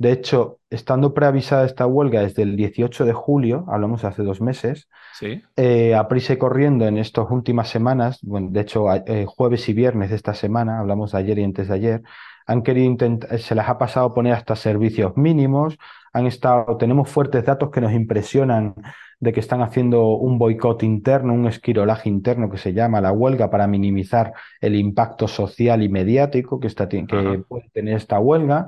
[0.00, 4.40] De hecho, estando preavisada esta huelga desde el 18 de julio, hablamos de hace dos
[4.40, 5.42] meses, ¿Sí?
[5.56, 9.74] eh, a prisa y corriendo en estas últimas semanas, bueno, de hecho, eh, jueves y
[9.74, 12.02] viernes de esta semana, hablamos de ayer y antes de ayer,
[12.46, 15.76] han querido intentar, se les ha pasado poner hasta servicios mínimos,
[16.14, 18.74] han estado, tenemos fuertes datos que nos impresionan
[19.18, 23.50] de que están haciendo un boicot interno, un esquirolaje interno que se llama la huelga
[23.50, 24.32] para minimizar
[24.62, 28.66] el impacto social y mediático que, está, que puede tener esta huelga.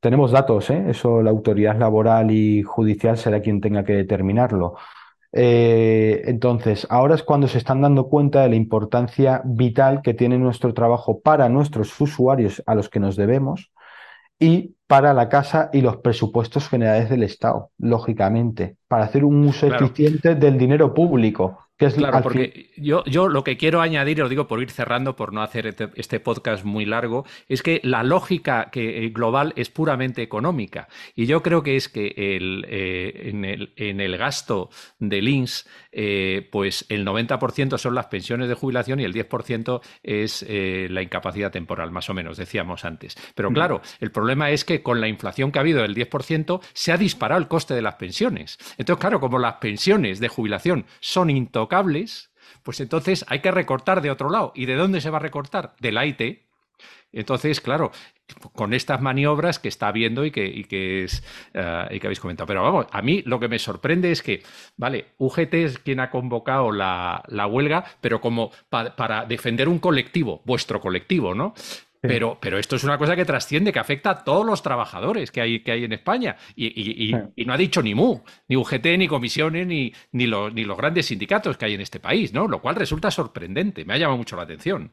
[0.00, 0.84] Tenemos datos, ¿eh?
[0.88, 4.76] eso la autoridad laboral y judicial será quien tenga que determinarlo.
[5.32, 10.38] Eh, entonces, ahora es cuando se están dando cuenta de la importancia vital que tiene
[10.38, 13.72] nuestro trabajo para nuestros usuarios a los que nos debemos
[14.38, 19.66] y para la casa y los presupuestos generales del Estado, lógicamente, para hacer un uso
[19.66, 24.46] eficiente del dinero público claro, porque yo, yo lo que quiero añadir, y lo digo
[24.46, 28.70] por ir cerrando, por no hacer este, este podcast muy largo, es que la lógica
[28.70, 30.88] que, eh, global es puramente económica.
[31.14, 35.68] Y yo creo que es que el, eh, en, el, en, el, gasto del INS,
[35.92, 41.50] eh, pues el 90% son las pensiones de jubilación y el 10% es la incapacidad
[41.50, 43.16] temporal, más o menos, decíamos antes.
[43.34, 46.92] Pero claro, el problema es que con la inflación que ha habido del 10%, se
[46.92, 48.58] ha disparado el coste de las pensiones.
[48.78, 52.30] Entonces, claro, como las pensiones de jubilación son intocables, cables,
[52.62, 54.52] pues entonces hay que recortar de otro lado.
[54.54, 55.74] ¿Y de dónde se va a recortar?
[55.80, 56.46] Del IT.
[57.12, 57.92] Entonces, claro,
[58.52, 61.22] con estas maniobras que está viendo y que, que, es,
[61.54, 62.46] eh, y que habéis comentado.
[62.46, 64.42] Pero vamos, a mí lo que me sorprende es que,
[64.76, 70.80] vale, UGT es quien ha convocado la, huelga, pero como para defender un colectivo, vuestro
[70.80, 71.54] colectivo, ¿no?
[72.00, 75.40] Pero, pero esto es una cosa que trasciende, que afecta a todos los trabajadores que
[75.40, 76.36] hay, que hay en España.
[76.54, 77.14] Y,
[77.46, 81.06] no ha dicho ni MU, ni UGT, ni comisiones, ni, ni, los, ni los grandes
[81.06, 82.48] sindicatos que hay en este país, ¿no?
[82.48, 83.84] Lo cual resulta sorprendente.
[83.84, 84.92] Me ha llamado mucho la atención.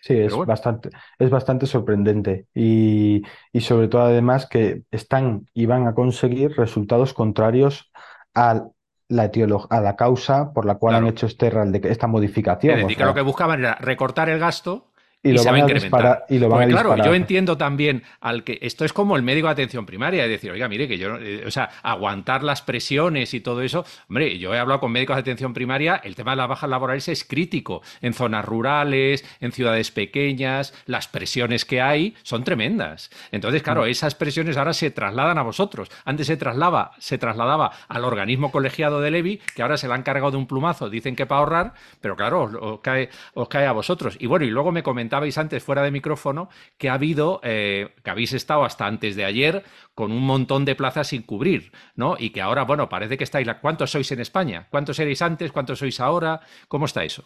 [0.00, 0.18] Sí.
[0.18, 3.22] es, bastante, es bastante sorprendente y,
[3.60, 7.90] sobre todo además que están y van a conseguir resultados contrarios
[8.34, 8.66] a
[9.08, 9.30] la,
[9.70, 11.50] a la causa por la cual han hecho este,
[11.90, 12.78] esta modificación.
[12.78, 14.92] Es decir, que lo que buscaban era recortar el gasto
[15.24, 16.26] y, lo van a incrementar.
[16.28, 19.46] y lo van a claro, yo entiendo también al que esto es como el médico
[19.46, 23.32] de atención primaria, es decir, oiga, mire que yo, eh, o sea, aguantar las presiones
[23.32, 26.36] y todo eso, hombre, yo he hablado con médicos de atención primaria, el tema de
[26.36, 32.14] las bajas laborales es crítico en zonas rurales, en ciudades pequeñas, las presiones que hay
[32.22, 33.10] son tremendas.
[33.32, 33.86] Entonces, claro, mm.
[33.86, 35.90] esas presiones ahora se trasladan a vosotros.
[36.04, 40.02] Antes se trasladaba, se trasladaba al organismo colegiado de Levi, que ahora se la han
[40.02, 43.72] cargado de un plumazo, dicen que para ahorrar, pero claro, os, cae, os cae a
[43.72, 44.16] vosotros.
[44.20, 47.94] Y bueno, y luego me comentaba comentabais antes fuera de micrófono que ha habido, eh,
[48.02, 49.62] que habéis estado hasta antes de ayer
[49.94, 52.16] con un montón de plazas sin cubrir, ¿no?
[52.18, 53.46] Y que ahora, bueno, parece que estáis.
[53.60, 54.66] ¿Cuántos sois en España?
[54.70, 55.52] ¿Cuántos erais antes?
[55.52, 56.40] ¿Cuántos sois ahora?
[56.68, 57.24] ¿Cómo está eso?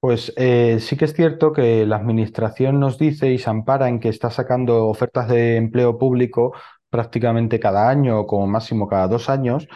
[0.00, 4.00] Pues eh, sí que es cierto que la Administración nos dice y se ampara en
[4.00, 6.52] que está sacando ofertas de empleo público
[6.90, 9.68] prácticamente cada año o como máximo cada dos años,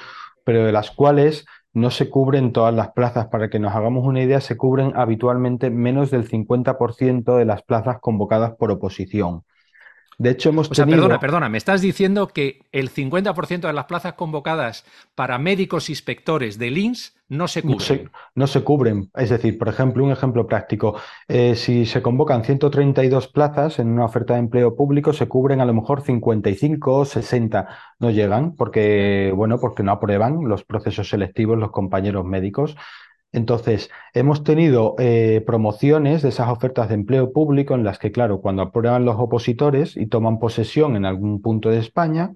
[0.45, 3.27] pero de las cuales no se cubren todas las plazas.
[3.29, 7.99] Para que nos hagamos una idea, se cubren habitualmente menos del 50% de las plazas
[8.01, 9.45] convocadas por oposición.
[10.19, 13.87] De hecho, hemos o sea, perdona, perdona, me estás diciendo que el 50% de las
[13.87, 14.85] plazas convocadas
[15.15, 18.11] para médicos inspectores del INS no se cubren.
[18.35, 19.11] No se, cubren.
[19.15, 20.97] Es decir, por ejemplo, un ejemplo práctico.
[21.27, 25.65] Eh, si se convocan 132 plazas en una oferta de empleo público, se cubren a
[25.65, 27.69] lo mejor 55 o 60.
[27.99, 32.77] No llegan porque, bueno, porque no aprueban los procesos selectivos los compañeros médicos.
[33.35, 38.41] Entonces, hemos tenido eh, promociones de esas ofertas de empleo público en las que, claro,
[38.41, 42.31] cuando aprueban los opositores y toman posesión en algún punto de España,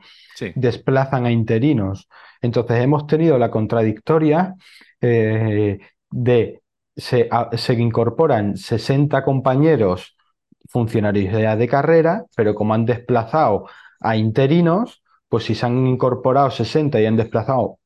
[0.57, 2.09] desplazan a interinos.
[2.43, 4.57] Entonces, hemos tenido la contradictoria
[5.01, 5.79] eh,
[6.11, 6.63] de
[6.97, 10.17] se, se incorporan 60 compañeros
[10.69, 13.67] funcionarios de carrera, pero como han desplazado
[14.01, 17.79] a interinos, pues si se han incorporado 60 y han desplazado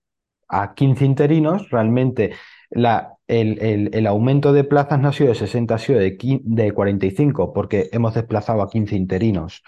[0.48, 2.32] a 15 interinos, realmente
[2.72, 6.72] la, el, el, aumento de plazas no ha sido de 60, ha sido de, de
[6.72, 9.62] 45, porque hemos desplazado a 15 interinos.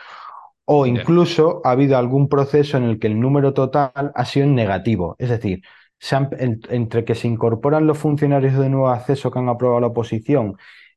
[0.66, 5.14] O incluso ha habido algún proceso en el que el número total ha sido negativo.
[5.18, 5.62] Es decir,
[6.10, 10.56] entre que se incorporan los funcionarios de nuevo acceso que han aprobado la oposición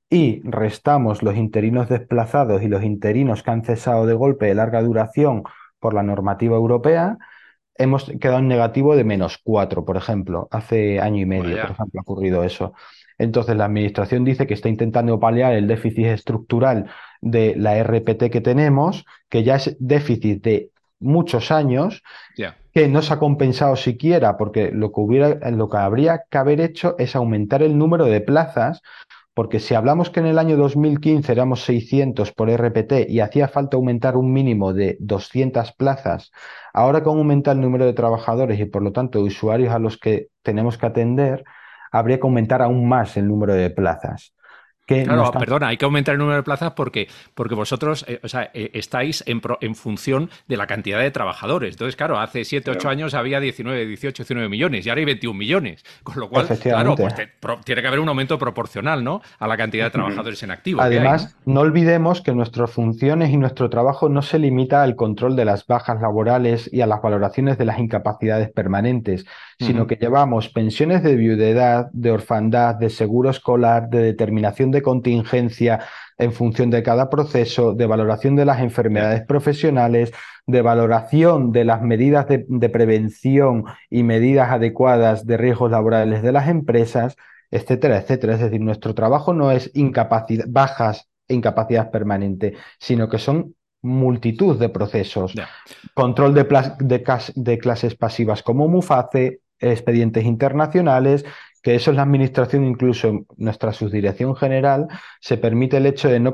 [0.10, 4.82] y restamos los interinos desplazados y los interinos que han cesado de golpe de larga
[4.82, 5.44] duración
[5.80, 7.18] por la normativa europea,
[7.78, 10.48] hemos quedado en negativo de menos cuatro, por ejemplo.
[10.52, 12.74] Hace año y medio, por ejemplo, ha ocurrido eso.
[13.18, 16.90] Entonces, la administración dice que está intentando paliar el déficit estructural
[17.22, 22.04] de la RPT que tenemos, que ya es déficit de muchos años,
[22.74, 26.62] que no se ha compensado siquiera, porque lo que, hubiera, lo que habría que haber
[26.62, 28.82] hecho es aumentar el número de plazas
[29.38, 33.78] porque si hablamos que en el año 2015 éramos 600 por RPT y hacía falta
[33.78, 36.32] aumentar un mínimo de 200 plazas,
[36.74, 40.30] ahora con aumentar el número de trabajadores y por lo tanto usuarios a los que
[40.42, 41.44] tenemos que atender,
[41.92, 44.34] habría que aumentar aún más el número de plazas
[44.88, 48.50] claro, perdona, hay que aumentar el número de plazas porque, porque vosotros eh, o sea,
[48.54, 51.74] eh, estáis en, en, función de la cantidad de trabajadores.
[51.74, 55.38] Entonces, claro, hace 7, 8 años había 19, 18, 19 millones y ahora hay 21
[55.38, 55.84] millones.
[56.04, 57.16] Con lo cual, claro, pues
[57.66, 59.22] tiene que haber un aumento proporcional ¿no?
[59.40, 60.82] a la cantidad de trabajadores en activo.
[60.82, 61.62] Además, ¿no?
[61.62, 66.02] olvidemos que nuestras funciones y nuestro trabajo no se limita al control de las bajas
[66.02, 69.26] laborales y a las valoraciones de las incapacidades permanentes,
[69.60, 75.80] sino que llevamos pensiones de viudedad, de orfandad, de seguro escolar, de determinación de contingencia
[76.18, 80.12] en función de cada proceso, de valoración de las enfermedades profesionales,
[80.48, 86.48] de valoración de las medidas de, prevención y medidas adecuadas de riesgos laborales de las
[86.48, 87.18] empresas,
[87.52, 88.34] etcétera, etcétera.
[88.34, 94.58] Es decir, nuestro trabajo no es incapacidad, bajas e incapacidad permanente, sino que son multitud
[94.58, 95.34] de procesos.
[95.94, 97.04] Control de,
[97.36, 101.26] de, clases pasivas como MUFACE, expedientes internacionales,
[101.62, 104.88] que eso es la administración, incluso nuestra subdirección general,
[105.20, 106.34] se permite el hecho de no,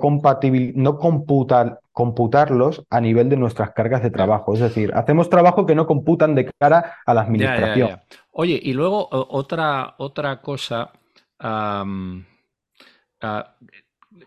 [0.75, 4.53] no computar, computarlos a nivel de nuestras cargas de trabajo.
[4.53, 7.99] Es decir, hacemos trabajo que no computan de cara a la administración.
[8.31, 10.91] Oye, y luego otra, otra cosa.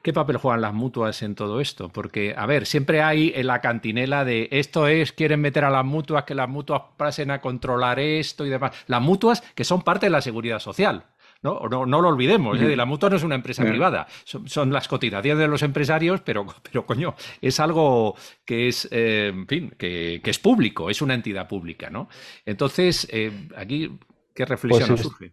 [0.02, 1.88] ¿Qué papel juegan las mutuas en todo esto?
[1.88, 5.84] Porque, a ver, siempre hay en la cantinela de esto es, quieren meter a las
[5.84, 8.72] mutuas, que las mutuas pasen a controlar esto y demás.
[8.86, 11.06] Las mutuas que son parte de la seguridad social.
[11.42, 12.74] No, no, no lo olvidemos, ¿eh?
[12.74, 16.86] la mutua no es una empresa privada, son, las cotizaciones de los empresarios, pero, pero
[16.86, 21.90] coño, es algo que es, eh, en fin, que, es público, es una entidad pública,
[21.90, 22.08] ¿no?
[22.46, 23.98] Entonces, eh, aquí,
[24.34, 25.32] ¿qué reflexión pues surge?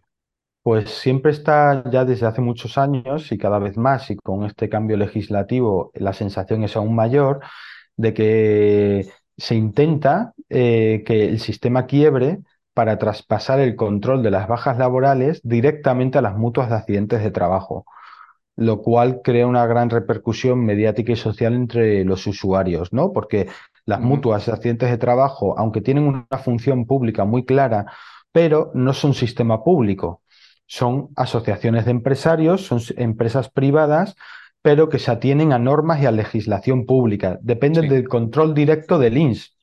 [0.64, 4.70] Pues siempre está ya desde hace muchos años y cada vez más, y con este
[4.70, 7.40] cambio legislativo la sensación es aún mayor,
[7.96, 12.40] de que se intenta eh, que el sistema quiebre
[12.72, 17.30] para traspasar el control de las bajas laborales directamente a las mutuas de accidentes de
[17.30, 17.84] trabajo,
[18.56, 23.12] lo cual crea una gran repercusión mediática y social entre los usuarios, ¿no?
[23.12, 23.48] Porque
[23.86, 27.86] las mutuas de accidentes de trabajo, aunque tienen una función pública muy clara,
[28.32, 30.22] pero no son sistema público
[30.66, 34.16] son asociaciones de empresarios, son empresas privadas,
[34.62, 37.38] pero que se atienen a normas y a legislación pública.
[37.42, 39.54] Dependen del control directo del INS.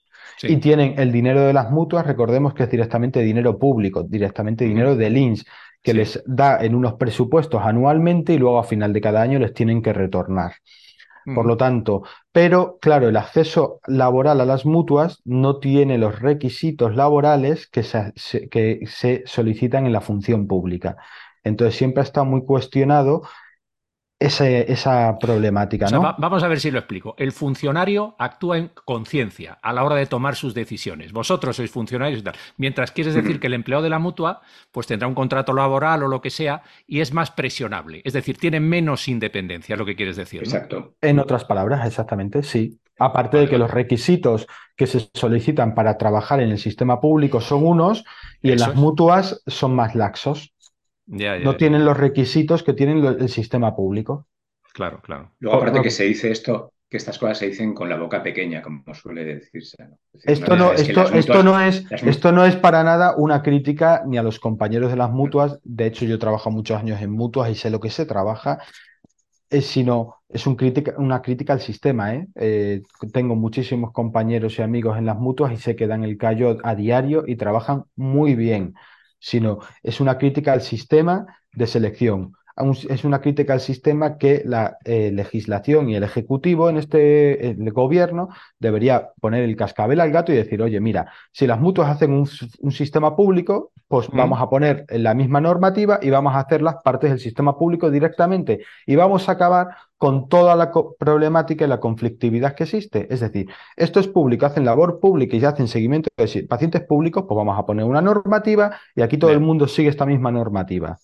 [0.44, 4.96] Y tienen el dinero de las mutuas, recordemos que es directamente dinero público, directamente dinero
[4.96, 5.46] del INS,
[5.84, 9.54] que les da en unos presupuestos anualmente y luego a final de cada año les
[9.54, 10.54] tienen que retornar.
[11.24, 16.96] Por lo tanto, pero claro, el acceso laboral a las mutuas no tiene los requisitos
[16.96, 18.14] laborales que se,
[18.50, 20.98] que se solicitan en la función pública.
[21.44, 23.22] Entonces siempre está muy cuestionado
[24.22, 25.88] esa problemática.
[25.90, 26.16] ¿no?
[26.18, 27.16] vamos a ver si lo explico.
[27.18, 31.12] El funcionario actúa en conciencia a la hora de tomar sus decisiones.
[31.12, 32.36] Vosotros sois funcionarios y tal.
[32.58, 34.42] Mientras quieres decir que el empleado de la mutua
[34.72, 38.02] pues tendrá un contrato laboral o lo que sea y es más presionable.
[38.06, 40.44] Es decir, tiene menos independencia, es lo que quieres decir.
[40.44, 40.96] Exacto.
[41.02, 42.80] En otras palabras, exactamente, sí.
[43.00, 44.46] Aparte de que los requisitos
[44.76, 48.04] que se solicitan para trabajar en el sistema público son unos
[48.44, 50.54] y en las mutuas son más laxos
[51.12, 54.28] no tienen los requisitos que tienen el sistema público.
[54.74, 55.32] Claro, claro.
[55.40, 58.62] Luego, aparte que se dice esto, que estas cosas se dicen con la boca pequeña,
[58.62, 59.78] como suele decirse.
[60.24, 64.24] esto, no, esto, esto, no es, esto no es para nada una crítica ni a
[64.24, 65.60] los compañeros de las mutuas.
[65.64, 68.60] De hecho, yo trabajo muchos años en mutuas y sé lo que se trabaja,
[69.50, 72.16] es, sino es un crítica, una crítica al sistema.
[72.16, 72.28] ¿eh?
[72.36, 72.82] ¿eh?
[73.12, 76.76] tengo muchísimos compañeros y amigos en las mutuas y sé que dan el callo a
[76.76, 78.76] diario y trabajan muy bien
[79.22, 82.34] sino es una crítica al sistema de selección.
[82.58, 88.30] Es una crítica al sistema que la eh, legislación y el Ejecutivo en este gobierno
[88.60, 92.28] debería poner el cascabel al gato y decir, oye, mira, si las mutuas hacen un,
[92.72, 97.10] sistema público, pues vamos a poner la misma normativa y vamos a hacer las partes
[97.10, 102.56] del sistema público directamente y vamos a acabar con toda la problemática y la conflictividad
[102.56, 103.08] que existe.
[103.14, 107.36] Es decir, esto es público, hacen labor pública y hacen seguimiento de pacientes públicos, pues
[107.36, 110.98] vamos a poner una normativa y aquí todo el mundo sigue esta misma normativa.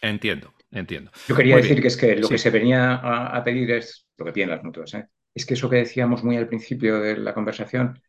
[0.00, 1.10] Entiendo, entiendo.
[1.28, 4.32] Yo quería decir que es que lo que se venía a, pedir es lo que
[4.32, 4.94] piden las mutuas.
[4.94, 5.06] ¿eh?
[5.34, 8.02] Es que eso que decíamos muy al principio de la conversación,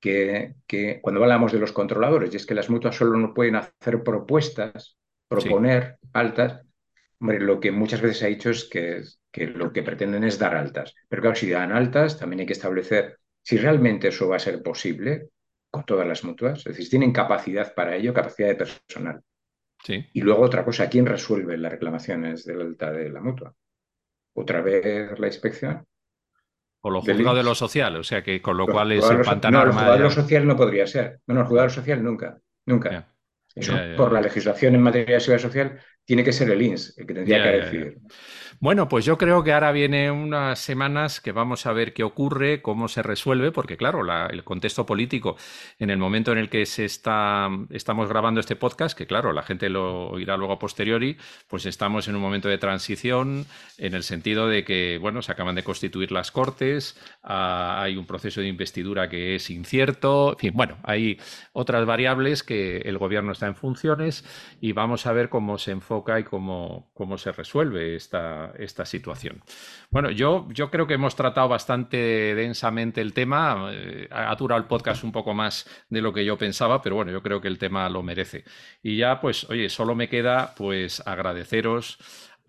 [0.00, 0.56] que,
[1.00, 4.98] cuando hablamos de los controladores, y es que las mutuas solo no pueden hacer propuestas,
[5.28, 6.62] proponer altas,
[7.22, 9.00] Hombre, lo que muchas veces se ha dicho es que,
[9.30, 10.92] que, lo que pretenden es dar altas.
[11.08, 14.60] Pero claro, si dan altas, también hay que establecer si realmente eso va a ser
[14.60, 15.28] posible
[15.70, 16.58] con todas las mutuas.
[16.58, 19.22] Es decir, si tienen capacidad para ello, capacidad de personal.
[19.84, 20.06] Sí.
[20.12, 23.54] Y luego otra cosa, ¿quién resuelve las reclamaciones del alta de la mutua?
[24.34, 25.84] ¿Otra vez la inspección?
[26.80, 29.00] O lo Del juzgado de lo social, o sea que con lo Los cual es
[29.04, 31.20] juzgados- no, empantanar el juzgado de lo social no podría ser.
[31.26, 32.38] No, no, el juzgado de lo social nunca.
[32.66, 33.08] Nunca.
[33.54, 37.06] Eso, por la legislación en materia de seguridad social, tiene que ser el INS el
[37.06, 37.64] que tendría Ya, que ya, ya.
[37.64, 37.98] decidir.
[38.60, 42.62] Bueno, pues yo creo que ahora viene unas semanas que vamos a ver qué ocurre,
[42.62, 45.36] cómo se resuelve, porque claro, la- el contexto político
[45.80, 49.42] en el momento en el que se está, estamos grabando este podcast, que claro, la
[49.42, 51.16] gente lo oirá luego a posteriori,
[51.48, 53.46] pues estamos en un momento de transición
[53.78, 58.06] en el sentido de que, bueno, se acaban de constituir las cortes, ah, hay un
[58.06, 61.18] proceso de investidura que es incierto, en fin, bueno, hay
[61.52, 64.24] otras variables que el gobierno está en funciones
[64.60, 69.42] y vamos a ver cómo se enfoca y cómo, cómo se resuelve esta, esta situación.
[69.90, 73.70] Bueno, yo, yo creo que hemos tratado bastante densamente el tema.
[73.72, 77.12] eh, ha durado el podcast un poco más de lo que yo pensaba, pero bueno,
[77.12, 78.44] yo creo que el tema lo merece.
[78.82, 81.98] Y ya, pues, oye, solo me queda pues agradeceros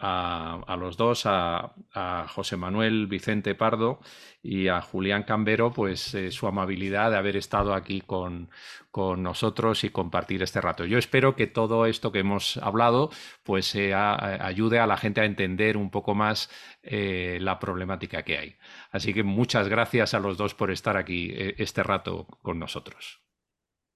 [0.05, 3.99] a, a los dos, a, a José Manuel Vicente Pardo
[4.41, 8.49] y a Julián Cambero, pues eh, su amabilidad de haber estado aquí con,
[8.91, 10.85] con nosotros y compartir este rato.
[10.85, 13.09] Yo espero que todo esto que hemos hablado
[13.43, 16.49] pues sea- ayude a la gente a entender un poco más
[16.83, 18.55] eh, la problemática que hay.
[18.91, 23.21] Así que muchas gracias a los dos por estar aquí eh, este rato con nosotros.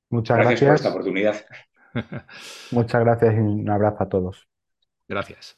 [0.09, 0.91] Muchas Gracias por esta gracias.
[0.91, 1.45] oportunidad.
[2.71, 4.47] Muchas gracias y un abrazo a todos.
[5.09, 5.55] Gracias.